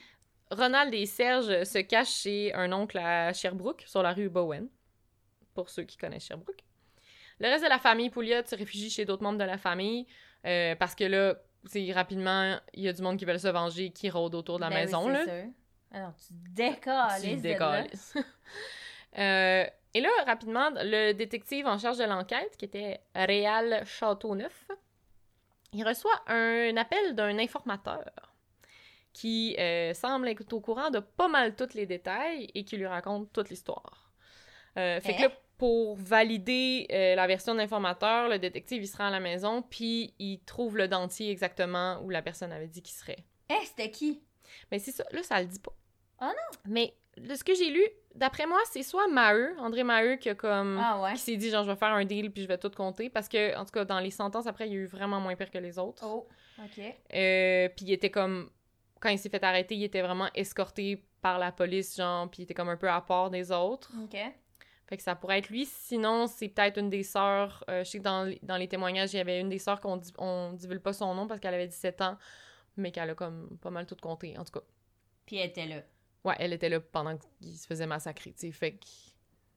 [0.50, 4.68] Ronald et Serge se cachent chez un oncle à Sherbrooke, sur la rue Bowen,
[5.54, 6.64] pour ceux qui connaissent Sherbrooke.
[7.40, 10.06] Le reste de la famille Pouliot se réfugie chez d'autres membres de la famille,
[10.46, 13.90] euh, parce que là, c'est rapidement, il y a du monde qui veulent se venger,
[13.90, 15.24] qui rôde autour de la Ben oui, maison, c'est là.
[15.24, 15.50] sûr.
[15.92, 17.22] Ah tu décolles.
[17.22, 18.14] Tu décalisses.
[19.16, 24.68] Euh, et là, rapidement, le détective en charge de l'enquête, qui était Réal Châteauneuf,
[25.72, 28.04] il reçoit un appel d'un informateur
[29.12, 32.86] qui euh, semble être au courant de pas mal tous les détails et qui lui
[32.86, 34.12] raconte toute l'histoire.
[34.76, 38.96] Euh, fait que là, pour valider euh, la version de l'informateur, le détective, il se
[38.96, 42.82] rend à la maison, puis il trouve le dentier exactement où la personne avait dit
[42.82, 43.24] qu'il serait.
[43.50, 44.22] Eh, c'était qui?
[44.70, 45.72] Mais c'est ça, là, ça le dit pas.
[46.20, 46.58] Ah non?
[46.66, 47.82] Mais de ce que j'ai lu,
[48.14, 50.78] d'après moi, c'est soit Maheu, André Maheu, qui a comme.
[50.82, 51.12] Ah ouais?
[51.14, 53.08] qui s'est dit, genre, je vais faire un deal puis je vais tout compter.
[53.10, 55.34] Parce que, en tout cas, dans les sentences, après, il y a eu vraiment moins
[55.36, 56.04] pire que les autres.
[56.06, 56.78] Oh, ok.
[57.14, 58.50] Euh, puis il était comme.
[59.00, 62.44] Quand il s'est fait arrêter, il était vraiment escorté par la police, genre, puis il
[62.44, 63.92] était comme un peu à part des autres.
[64.04, 64.16] Ok.
[64.86, 65.66] Fait que ça pourrait être lui.
[65.66, 67.62] Sinon, c'est peut-être une des sœurs.
[67.68, 69.80] euh, je sais que dans, les- dans les témoignages, il y avait une des sœurs
[69.80, 72.16] qu'on on divulgue pas son nom parce qu'elle avait 17 ans,
[72.76, 74.64] mais qu'elle a comme pas mal tout compté, en tout cas.
[75.26, 75.82] Puis elle était là.
[76.24, 78.50] Ouais, elle était là pendant qu'il se faisait massacrer, tu sais.
[78.52, 78.86] Fait que.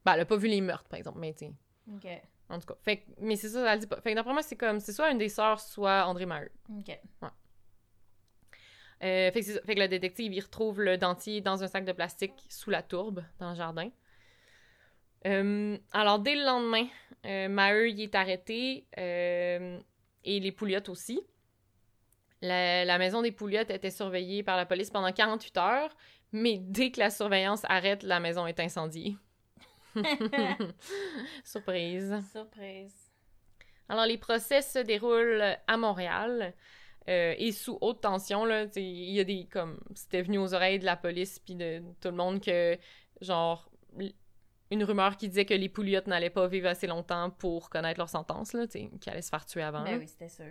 [0.04, 1.54] Ben, elle a pas vu les meurtres, par exemple, mais tu sais.
[1.94, 2.08] Ok.
[2.50, 2.76] En tout cas.
[2.82, 3.12] Fait que.
[3.20, 4.02] Mais c'est ça, elle le dit pas.
[4.02, 4.82] Fait que d'après moi, c'est comme.
[4.82, 6.52] C'est soit une des sœurs, soit André Maheu.
[6.78, 7.00] Ok.
[9.04, 12.46] Euh, fait, que fait le détective, il retrouve le dentier dans un sac de plastique
[12.50, 13.90] sous la tourbe, dans le jardin.
[15.26, 16.88] Euh, alors, dès le lendemain,
[17.26, 19.80] euh, Maheu, il est arrêté, euh,
[20.24, 21.22] et les Pouliottes aussi.
[22.42, 25.96] La, la maison des Pouliottes était surveillée par la police pendant 48 heures,
[26.32, 29.16] mais dès que la surveillance arrête, la maison est incendiée.
[31.44, 32.16] Surprise.
[32.32, 32.96] Surprise.
[33.90, 36.54] Alors, les procès se déroulent à Montréal
[37.10, 38.46] euh, et sous haute tension.
[38.46, 41.82] Là, il y a des comme c'était venu aux oreilles de la police puis de
[42.00, 42.78] tout le monde que
[43.22, 43.70] genre
[44.72, 48.08] une rumeur qui disait que les Pouliottes n'allaient pas vivre assez longtemps pour connaître leur
[48.10, 50.46] sentence, là, qu'ils allaient se faire tuer avant, Ben oui, c'était sûr.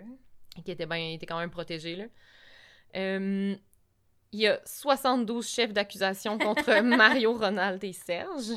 [0.57, 1.95] et qui étaient, ben, étaient quand même protégés.
[1.95, 2.05] Là.
[2.97, 3.55] Euh,
[4.31, 8.51] il y a 72 chefs d'accusation contre Mario, Ronald et Serge.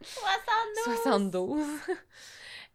[0.00, 0.94] 72!
[1.02, 1.66] 72.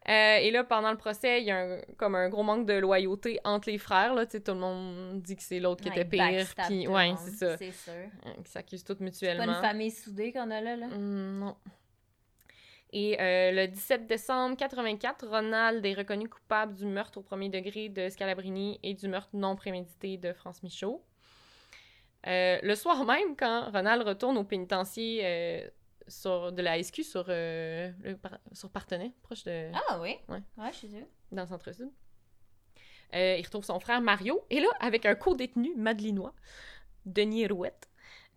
[0.08, 2.74] Euh, et là, pendant le procès, il y a un- comme un gros manque de
[2.74, 4.12] loyauté entre les frères.
[4.14, 6.46] Là, tout le monde dit que c'est l'autre qui Ouais, était pire.
[6.66, 7.56] Puis, ouais, c'est ça.
[7.56, 7.92] C'est sûr.
[8.26, 9.44] Euh, Qui s'accusent tous Pas mutuellement.
[9.44, 10.86] une famille soudée qu'on a là, là?
[10.92, 11.56] Hum, non.
[12.92, 17.88] Et euh, le 17 décembre 84, Ronald est reconnu coupable du meurtre au premier degré
[17.88, 21.02] de Scalabrini et du meurtre non prémédité de France Michaud.
[22.26, 25.20] Euh, le soir même, quand Ronald retourne au pénitencier
[26.08, 28.16] sur, de la SQ sur, euh, le
[28.52, 29.70] sur Partenay, proche de...
[29.72, 30.16] Ah oui?
[30.28, 30.42] Ouais.
[30.56, 31.06] Ouais, je suis sûre.
[31.32, 31.90] dans le centre-sud.
[33.14, 36.34] Euh, il retrouve son frère Mario, et là, avec un co-détenu madelinois,
[37.06, 37.88] Denis Rouette,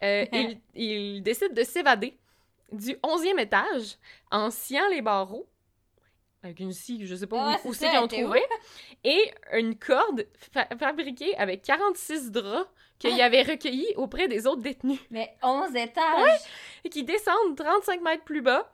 [0.04, 2.18] euh, il, il décide de s'évader
[2.72, 3.96] du 11e étage
[4.32, 5.48] en sciant les barreaux,
[6.44, 8.42] avec une scie, je sais pas Ouais, où, c'est où ça, c'est qu'ils ont trouvé,
[9.04, 12.70] et une corde fa- fabriquée avec 46 draps
[13.00, 13.26] qu'il Ah!
[13.26, 16.40] avait recueillis auprès des autres détenus, Mais 11 étages!
[16.84, 18.72] et qui descendent 35 mètres plus bas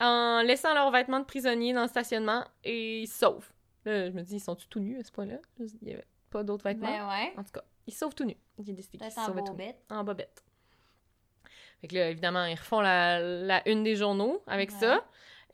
[0.00, 3.50] en laissant leurs vêtements de prisonniers dans le stationnement et ils sauvent.
[3.86, 5.36] Là, je me dis, ils sont-tu tout nus à ce point-là?
[5.60, 6.86] Il n'y avait pas d'autres vêtements.
[6.86, 7.32] Ben ouais.
[7.36, 8.36] En tout cas, ils sauvent tout nus.
[8.58, 9.72] Ils décident qu'ils sauvaient tout nus.
[9.90, 10.42] En bobette.
[11.80, 14.78] Fait que là, évidemment, ils refont la, la une des journaux avec Ouais.
[14.80, 15.04] ça.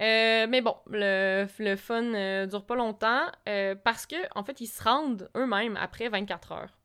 [0.03, 4.61] Euh, mais bon, le, le fun euh, dure pas longtemps euh, parce que en fait,
[4.61, 6.79] ils se rendent eux-mêmes après 24 heures.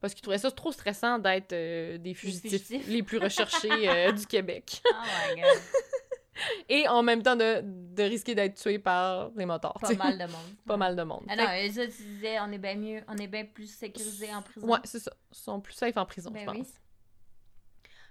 [0.00, 2.86] Parce qu'ils trouvaient ça trop stressant d'être euh, des fugitifs, fugitifs.
[2.88, 4.82] les plus recherchés du Québec.
[4.86, 4.94] Oh
[5.34, 5.48] my god.
[6.68, 9.76] Et en même temps de, de risquer d'être tués par les motards.
[9.80, 10.54] Pas mal de monde.
[10.66, 11.24] Pas mal de monde.
[11.28, 14.42] Ah non, ça, tu disais, on est bien mieux, on est bien plus sécurisé en
[14.42, 14.68] prison.
[14.68, 15.10] Ouais, c'est ça.
[15.32, 16.56] Ils sont plus safe en prison, Ben je pense.
[16.58, 16.64] oui.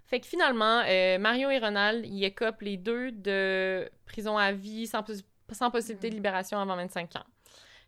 [0.08, 4.88] Fait que finalement, euh, Mario et Ronald, ils écopent les deux de prison à vie
[4.88, 6.18] sans, possi- sans possibilité de Mm.
[6.18, 7.26] libération avant 25 ans.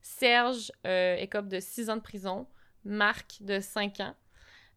[0.01, 2.47] Serge euh, écope de 6 ans de prison.
[2.86, 4.15] Marc de 5 ans.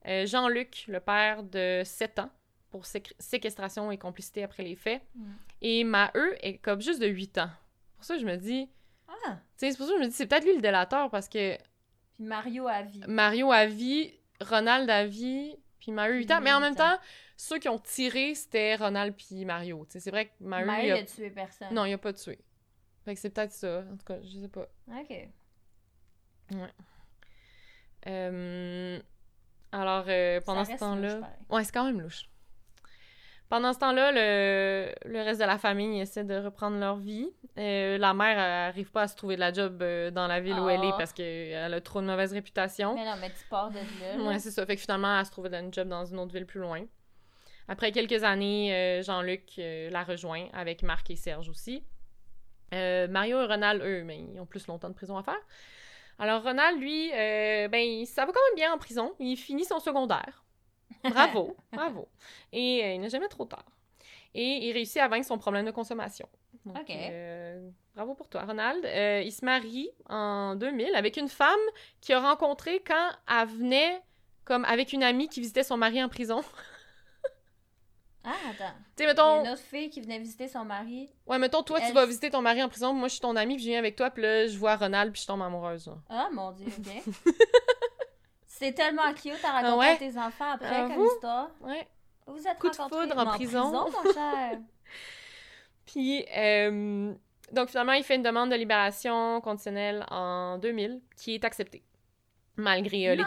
[0.06, 2.30] Euh, Jean-Luc, le père de 7 ans
[2.70, 5.02] pour séquestration et complicité après les faits.
[5.14, 5.30] Mm.
[5.62, 7.50] Et Maheu écope juste de 8 ans.
[7.96, 8.68] Pour ça, je me dis...
[9.08, 9.36] Ah!
[9.56, 12.24] C'est pour ça que je me dis, c'est peut-être lui le délateur parce que Puis
[12.24, 13.00] Mario à vie.
[13.06, 16.40] Mario à vie, Ronald à vie, puis Maheu 8 ans.
[16.40, 16.96] Mais en même temps,
[17.36, 19.84] ceux qui ont tiré, c'était Ronald puis Mario.
[19.88, 20.94] C'est vrai que Mario, il il a...
[20.94, 21.74] a tué personne.
[21.74, 22.38] Non, il a pas tué.
[23.04, 23.84] Fait que c'est peut-être ça.
[23.92, 24.68] En tout cas, je sais pas.
[24.88, 25.28] Ok.
[28.06, 29.00] Euh,
[29.72, 31.20] Alors, euh, pendant Ça ce temps-là...
[31.50, 32.28] Ouais, c'est quand même louche.
[33.52, 34.94] Pendant ce temps-là, le...
[35.04, 37.28] le reste de la famille essaie de reprendre leur vie.
[37.58, 40.40] Euh, la mère elle arrive pas à se trouver de la job euh, dans la
[40.40, 40.96] ville où elle est Oh.
[40.96, 42.94] parce qu'elle a trop de mauvaise réputation.
[42.94, 44.24] Mais non, mais tu pars de là.
[44.24, 44.64] Ouais, c'est ça.
[44.64, 46.82] Fait que finalement, elle se trouvait une job dans une autre ville plus loin.
[47.68, 51.84] Après quelques années, euh, Jean-Luc la rejoint avec Marc et Serge aussi.
[52.72, 55.42] Mario et Ronald, eux, mais ils ont plus longtemps de prison à faire.
[56.18, 59.12] Alors, Ronald, lui, euh, ben, ça va quand même bien en prison.
[59.18, 60.41] Il finit son secondaire.
[61.04, 62.08] Bravo, bravo.
[62.52, 63.64] Et euh, il n'a jamais trop tard.
[64.34, 66.28] Et il réussit à vaincre son problème de consommation.
[66.64, 66.90] Donc, Ok.
[66.90, 68.84] euh, bravo pour toi, Ronald.
[68.84, 71.58] Euh, il se marie en 2000 avec une femme
[72.00, 74.00] qu'il a rencontrée quand elle venait
[74.44, 76.40] comme avec une amie qui visitait son mari en prison.
[78.24, 78.72] Ah, attends.
[78.96, 81.10] tu sais, mettons, une autre fille qui venait visiter son mari.
[81.26, 83.56] ouais, mettons, toi, tu vas visiter ton mari en prison, moi, je suis ton amie,
[83.56, 85.90] puis je viens avec toi, puis là, je vois Ronald, puis je tombe amoureuse.
[86.08, 87.02] Ah, mon Dieu, ok.
[88.62, 89.90] C'est tellement cute à raconter Ah ouais?
[89.90, 90.94] à tes enfants après Avoue.
[90.94, 91.50] comme histoire.
[91.62, 91.88] Ouais.
[92.26, 93.72] Vous êtes Coup de foudre en prison.
[93.72, 94.58] mon cher.
[95.84, 97.12] Puis, euh,
[97.50, 101.82] donc finalement, il fait une demande de libération conditionnelle en 2000, qui est acceptée.
[102.56, 103.24] Malgré, euh, les,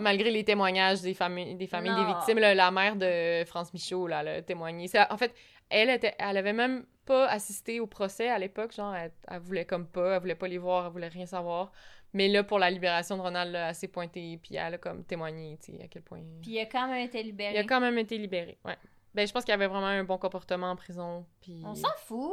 [0.00, 2.38] malgré les témoignages des familles des, familles des victimes.
[2.40, 4.90] là, la mère de France Michaud, là, elle a témoigné.
[5.10, 5.32] En fait,
[5.70, 8.72] elle, était, elle avait même pas assisté au procès à l'époque.
[8.72, 11.70] Genre, elle, elle voulait comme pas, elle voulait pas les voir, elle voulait rien savoir.
[12.14, 15.04] Mais là, pour la libération de Ronald, là, elle s'est pointée, puis elle a comme
[15.04, 16.22] témoigné, tu sais, à quel point...
[16.40, 17.54] Puis il a quand même été libéré.
[17.54, 18.76] Il a quand même été libéré, ouais.
[19.12, 21.60] Ben, je pense qu'il avait vraiment un bon comportement en prison, puis...
[21.64, 22.32] On s'en fout.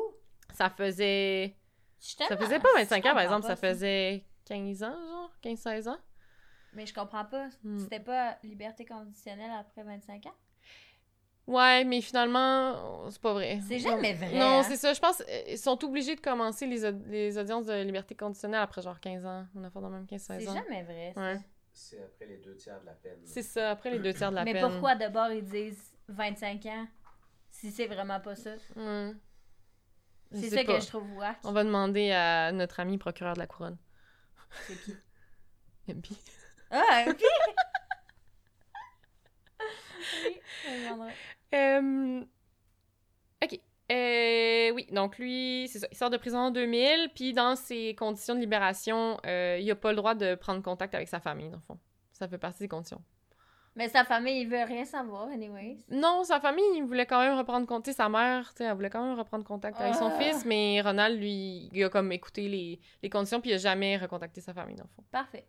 [0.54, 1.56] Ça faisait...
[2.00, 6.00] Ça faisait pas 25 ans, par exemple, ça faisait 15 ans, genre, 15-16 ans.
[6.74, 7.50] Mais je comprends pas.
[7.64, 7.80] Hmm.
[7.80, 10.36] C'était pas liberté conditionnelle après 25 ans?
[11.48, 13.60] Ouais, mais finalement, c'est pas vrai.
[13.68, 14.64] C'est jamais vrai, Non, hein.
[14.64, 14.94] c'est ça.
[14.94, 19.00] Je pense qu'ils sont obligés de commencer les, les audiences de liberté conditionnelle après genre
[19.00, 19.46] 15 ans.
[19.56, 20.54] On a fait dans même 15-16 C'est ans.
[20.54, 21.12] jamais vrai.
[21.16, 21.22] ça.
[21.22, 21.38] Ouais.
[21.74, 23.20] C'est après les deux tiers de la peine.
[23.26, 24.70] C'est ça, après les deux tiers de la Mais peine.
[24.70, 26.88] pourquoi d'abord ils disent 25 ans
[27.50, 28.52] si c'est vraiment pas ça?
[30.34, 30.76] C'est ça pas.
[30.76, 31.38] que je trouve wack.
[31.44, 33.78] On va demander à notre ami procureur de la couronne.
[34.68, 34.96] C'est qui?
[35.94, 36.08] MP.
[36.72, 37.22] Ah, ok!
[41.54, 42.22] Euh,
[43.44, 43.60] Ok.
[43.92, 45.88] Euh, oui, donc lui, c'est ça.
[45.92, 49.76] Il sort de prison en 2000, puis dans ses conditions de libération, euh, il a
[49.76, 51.78] pas le droit de prendre contact avec sa famille, dans le fond.
[52.14, 53.02] Ça fait partie des conditions.
[53.76, 55.78] Mais sa famille, il veut rien savoir, anyways.
[55.90, 57.98] Non, sa famille, il voulait quand même reprendre contact.
[57.98, 60.20] Sa mère, elle voulait quand même reprendre contact avec son Ah.
[60.20, 63.98] fils, mais Ronald, lui, il a comme écouté les, les conditions, puis il a jamais
[63.98, 65.04] recontacté sa famille, dans le fond.
[65.12, 65.46] Parfait.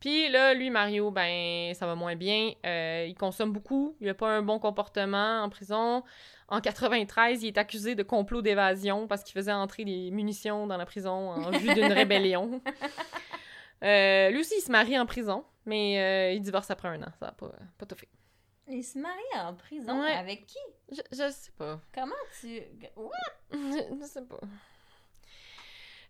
[0.00, 2.52] Puis là, lui, Mario, ben, ça va moins bien.
[2.66, 3.96] Euh, il consomme beaucoup.
[4.00, 6.02] Il a pas un bon comportement en prison.
[6.48, 10.76] En 93, il est accusé de complot d'évasion parce qu'il faisait entrer des munitions dans
[10.76, 12.60] la prison en vue d'une rébellion.
[13.82, 17.12] Euh, lui aussi, il se marie en prison, mais euh, il divorce après un an.
[17.18, 18.08] Ça a pas, pas tout fait.
[18.68, 20.12] Il se marie en prison Ouais.
[20.12, 20.58] avec qui?
[20.90, 21.80] Je, je sais pas.
[21.94, 22.60] Comment tu...
[22.96, 23.10] What?
[23.52, 24.40] Je, je sais pas.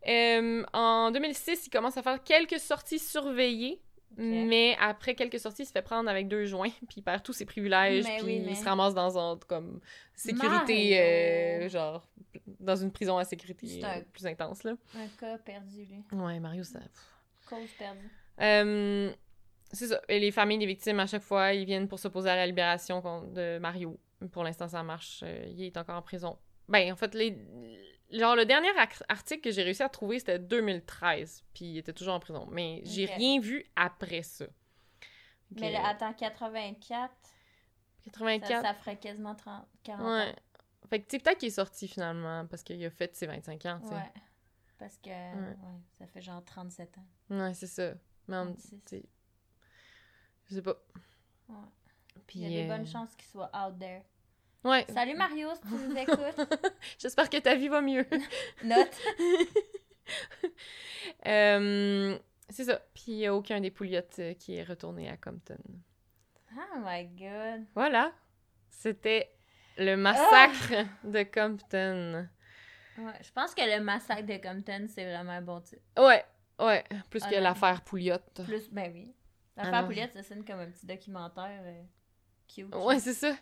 [0.09, 3.81] Euh, en 2006, il commence à faire quelques sorties surveillées,
[4.19, 7.33] mais après quelques sorties, il se fait prendre avec deux joints, puis il perd tous
[7.33, 9.81] ses privilèges, Mais puis oui, mais- il se ramasse dans un comme
[10.15, 12.07] sécurité, euh, genre
[12.61, 14.73] dans une prison à sécurité C'est un- euh, plus intense là.
[14.95, 16.03] Un cas perdu, lui.
[16.19, 16.81] Ouais, Mario, ça.
[17.49, 18.11] Cause perdue.
[18.41, 19.13] Euh,
[19.73, 20.01] c'est ça.
[20.09, 23.03] Et les familles des victimes, à chaque fois, ils viennent pour s'opposer à la libération
[23.33, 23.99] de Mario.
[24.33, 25.21] Pour l'instant, ça marche.
[25.25, 26.39] Euh, il est encore en prison.
[26.69, 27.37] Ben, en fait, les...
[28.11, 28.69] genre, le dernier
[29.09, 31.45] article que j'ai réussi à trouver, c'était 2013.
[31.55, 32.47] Puis il était toujours en prison.
[32.51, 34.47] Mais j'ai rien vu après ça.
[35.51, 37.31] Mais Que- là, attends, 84, ça,
[38.11, 38.63] 84.
[38.63, 40.35] ça ferait quasiment 30, 40 Ouais.
[40.91, 43.65] Fait que, tu sais, peut-être qu'il est sorti finalement parce qu'il a fait ses 25
[43.67, 43.95] ans, tu sais.
[43.95, 44.13] Ouais.
[44.79, 45.57] Parce que ouais,
[45.99, 47.07] ça fait genre 37 ans.
[47.31, 47.95] Ouais, c'est ça.
[48.29, 48.71] Mais en- 36.
[48.71, 49.05] tu sais,
[50.49, 50.77] Je sais pas.
[51.49, 51.55] Ouais.
[52.27, 54.03] Puis, Il y a des euh, bonnes chances qu'il soit out there.
[54.67, 54.85] Ouais.
[54.93, 56.59] Salut Mario, si tu nous écoutes.
[56.99, 58.07] J'espère que ta vie va mieux.
[58.65, 59.01] Note.
[61.27, 62.17] Euh,
[62.49, 62.81] c'est ça.
[62.95, 65.59] Puis il n'y a aucun des pouliottes euh, qui est retourné à Compton.
[66.57, 67.67] Oh my god.
[67.75, 68.13] Voilà.
[68.71, 69.33] C'était
[69.79, 72.29] le massacre de Compton.
[72.99, 75.83] Ouais, je pense que le massacre de Compton, c'est vraiment un bon titre.
[75.99, 76.25] Ouais,
[76.61, 76.85] ouais.
[77.11, 78.19] Plus que l'affaire Pouliot.
[78.45, 79.13] Plus, ben oui.
[79.57, 79.89] Ah L'affaire non.
[79.89, 81.83] Pouliette, ça sonne comme un petit documentaire euh,
[82.47, 82.73] cute.
[82.77, 83.35] Ouais, c'est ça.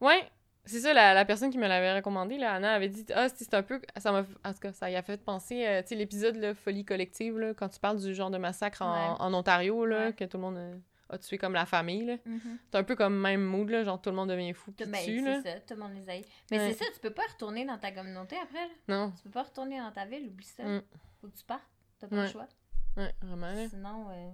[0.00, 0.30] Ouais.
[0.66, 3.44] C'est ça, la, la personne qui me l'avait recommandé, là, Anna, avait dit Ah, c'est
[3.44, 3.80] c'est un peu.
[3.96, 4.26] Ça m'a.
[4.44, 7.54] En tout cas, ça y a fait penser, euh, tu sais, l'épisode, Folie collective, là,
[7.54, 9.16] quand tu parles du genre de massacre en, Ouais.
[9.20, 10.12] en Ontario, là, Ouais.
[10.12, 10.76] que tout le monde euh,
[11.08, 12.16] a tué comme la famille, là.
[12.26, 12.58] Mhm.
[12.70, 15.04] C'est un peu comme même mood, là, genre tout le monde devient fou pis Ben,
[15.04, 15.40] tue, là.
[15.42, 16.26] ça, tout le monde les haït.
[16.50, 16.72] Mais Ouais.
[16.72, 18.66] c'est ça, tu peux pas retourner dans ta communauté après.
[18.88, 18.96] Là.
[18.96, 19.12] Non.
[19.16, 20.64] Tu peux pas retourner dans ta ville, oublie ça.
[20.64, 20.82] Mm.
[21.20, 21.62] Faut que tu partes.
[22.00, 22.48] T'as pas le choix.
[22.96, 23.68] Ouais, vraiment, là.
[23.68, 24.30] Sinon, euh,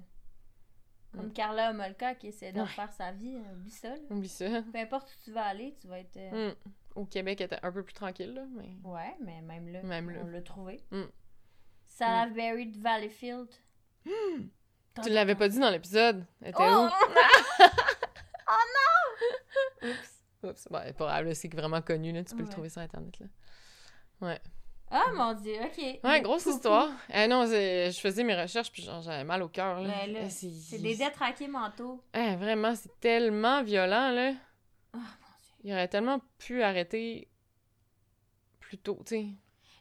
[1.12, 1.32] comme Mm.
[1.32, 2.64] Carla Homolka qui essaie de Ouais.
[2.64, 3.94] refaire sa vie, euh, oublie ça.
[4.10, 4.62] Oublie ça.
[4.72, 6.16] Peu importe où tu vas aller, tu vas être.
[6.16, 6.54] euh, Mm.
[6.94, 8.76] Au Québec, elle était un peu plus tranquille, là, mais.
[8.84, 10.80] Ouais, mais même là, Même on l'a trouvé.
[10.90, 11.04] Mm.
[11.86, 13.48] Salaberry de Valleyfield.
[15.02, 16.26] Tu l'avais pas dit dans l'épisode.
[16.42, 16.86] Elle était Oh!
[16.86, 16.88] où?
[20.48, 20.68] Oups.
[20.70, 22.24] Ouais, pas grave, là, c'est vraiment connu, là.
[22.24, 22.52] Tu peux le Ouais.
[22.52, 23.18] trouver sur Internet,
[24.20, 24.38] là.
[24.94, 26.00] Ah mon dieu, ok.
[26.04, 26.56] Ouais, grosse Poupou.
[26.56, 26.90] histoire.
[27.12, 29.88] Eh non, je faisais mes recherches, puis genre, j'avais mal au cœur, là.
[29.88, 32.04] Ben là, Eh, C'est des détraqués mentaux.
[32.12, 34.32] Eh, vraiment, c'est tellement violent, là.
[34.94, 35.54] Oh mon dieu.
[35.64, 37.28] Il aurait tellement pu arrêter
[38.60, 39.26] plus tôt, tu sais.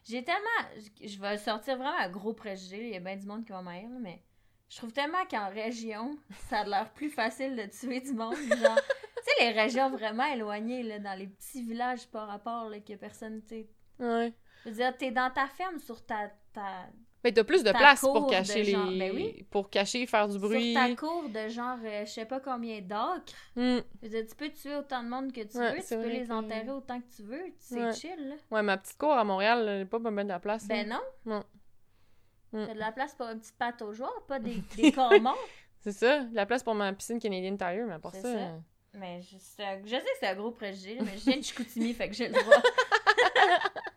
[0.04, 0.82] J'ai tellement.
[1.00, 2.86] je- vais sortir vraiment un gros préjugé.
[2.88, 4.22] Il y a bien du monde qui va m'aïr, là, mais
[4.68, 6.16] je trouve tellement qu'en région,
[6.48, 8.34] ça a l'air plus facile de tuer du monde.
[8.34, 8.48] Genre,
[9.16, 12.94] tu sais, les régions vraiment éloignées, là, dans les petits villages par rapport, là, que
[12.94, 13.68] personne, tu sais.
[14.00, 14.32] Ouais.
[14.64, 16.30] Je veux dire, t'es dans ta ferme sur ta.
[16.52, 16.86] ta
[17.24, 18.72] Mais t'as plus de Ta place pour cacher les...
[18.72, 19.46] genre- ben oui.
[19.50, 20.72] Pour cacher, faire du bruit.
[20.74, 23.32] Sur ta cour de genre, euh, je sais pas combien d'acres.
[23.56, 23.78] Hmm.
[24.02, 26.08] Je veux dire, tu peux tuer autant de monde que tu Ouais, veux, tu peux
[26.08, 27.42] les que- enterrer autant que tu veux.
[27.58, 27.92] C'est Ouais.
[27.94, 28.34] chill, là.
[28.50, 30.66] Ouais, ma petite cour à Montréal, elle pas bien de la place.
[30.66, 31.00] Ben là.
[31.26, 31.32] non.
[31.34, 31.44] Non.
[32.52, 32.66] Mm.
[32.66, 35.38] T'as de la place pour une petite pâte aux joueurs, pas des, des corps morts.
[35.80, 38.32] C'est ça, de la place pour ma piscine Canadian Tire, mais C'est ça...
[38.32, 38.38] ça.
[38.38, 38.58] euh,
[38.94, 41.42] Mais je, c'est un- je sais que c'est un gros préjugé, mais je viens de
[41.42, 42.62] Chicoutimi, fait que j'ai le droit.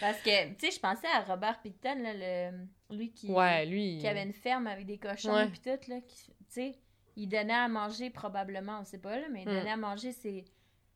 [0.00, 3.98] Parce que, tu sais, je pensais à Robert Picton, là, le, lui qui, Ouais, lui...
[3.98, 5.48] qui avait une ferme avec des cochons Ouais.
[5.48, 6.78] puis tout, là, qui- tu sais,
[7.16, 9.52] il donnait à manger probablement, on sait pas, là, mais il Mm.
[9.54, 10.44] donnait à manger ses,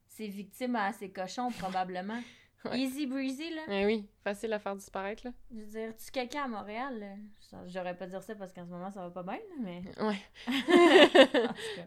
[0.09, 2.21] ses victimes à ses cochons probablement.
[2.65, 2.79] Ouais.
[2.81, 3.61] Easy breezy, là.
[3.69, 5.33] Eh oui, facile à faire disparaître, là.
[5.51, 8.71] Je veux dire, tu quelqu'un à Montréal, là, j'aurais pas dire ça parce qu'en ce
[8.71, 9.83] moment, ça va pas bien, là, mais...
[10.01, 10.17] Ouais.
[10.47, 11.87] En tout cas.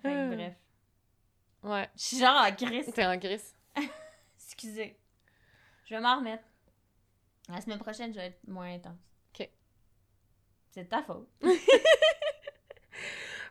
[0.00, 0.28] Fait que Ah.
[0.34, 0.54] bref.
[1.62, 1.88] ouais.
[1.94, 2.90] Je suis genre en crise.
[2.94, 3.40] T'es en gris.
[4.64, 4.96] Excusez.
[5.86, 6.44] Je vais m'en remettre.
[7.50, 8.98] La semaine prochaine, je vais être moins intense.
[9.38, 9.48] Ok.
[10.70, 11.28] C'est de ta faute.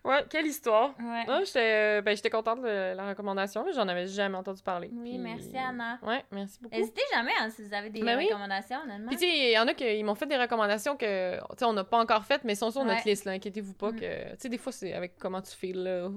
[0.06, 0.94] Ouais, quelle histoire.
[1.00, 1.24] Ouais.
[1.28, 3.66] Non, j'étais euh, ben, j'étais contente de la recommandation.
[3.74, 4.90] J'en avais jamais entendu parler.
[4.92, 5.98] Oui, puis- merci, Anna.
[6.04, 6.76] Ouais, merci beaucoup.
[6.76, 8.26] N'hésitez jamais hein, si vous avez des Ben oui.
[8.26, 9.08] recommandations, honnêtement.
[9.08, 11.64] Puis tu sais, il y en a qui m'ont fait des recommandations que, tu sais,
[11.64, 13.32] on n'a pas encore faites, mais sont sur notre liste, là.
[13.32, 14.00] Inquiétez-vous pas Mm.
[14.02, 14.32] que...
[14.32, 16.10] Tu sais, des fois, c'est avec comment tu files, là.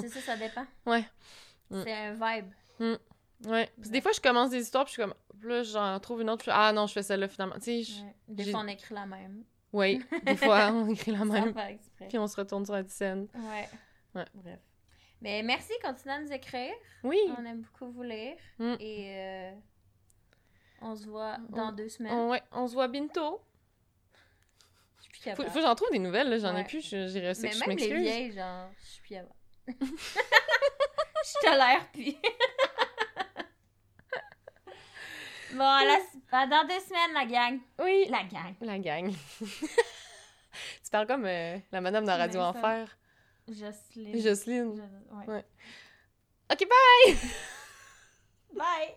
[0.00, 0.66] C'est ça, ça dépend.
[0.84, 1.04] Ouais.
[1.70, 1.82] Mm.
[1.84, 2.52] C'est un vibe.
[3.46, 3.70] Ouais.
[3.76, 5.14] Parce que des fois, je commence des histoires, puis je suis comme...
[5.42, 7.54] Là, j'en trouve une autre, puis ah non, je fais celle-là, finalement.
[7.56, 8.14] Tu sais, je- Ouais.
[8.28, 9.44] Des fois, on écrit la même.
[9.72, 11.54] oui, des fois, on écrit la même,
[12.08, 13.28] puis on se retourne sur la scène.
[13.34, 13.68] Ouais.
[14.14, 14.24] Ouais.
[14.34, 14.58] Bref.
[15.20, 16.72] Mais merci, continuez à nous écrire.
[17.04, 18.36] Oui, On aime beaucoup vous lire.
[18.58, 18.74] Mm.
[18.80, 19.50] Et euh,
[20.82, 22.12] on se voit dans On- deux semaines.
[22.12, 23.40] on, ouais, on se voit bientôt.
[24.98, 25.48] Je suis plus Faut, capable.
[25.50, 26.38] faut que j'en trouve des nouvelles, là.
[26.38, 28.00] J'en ai plus, j'ai Mais que je même les m'excuse.
[28.00, 29.34] vieilles, genre, je suis plus capable.
[31.24, 32.14] je tolère plus.
[35.52, 37.58] Bon, à la- à dans deux semaines, la gang.
[37.78, 38.54] Oui, La gang.
[38.60, 39.12] la gang.
[39.40, 42.96] tu parles comme euh, la madame de la radio ça- Enfer,
[43.48, 44.20] Jocelyne.
[44.20, 44.74] Jocelyne.
[44.76, 45.26] Je- ouais.
[45.36, 45.44] Ouais.
[46.50, 47.16] Ok, bye!
[48.54, 48.94] Bye!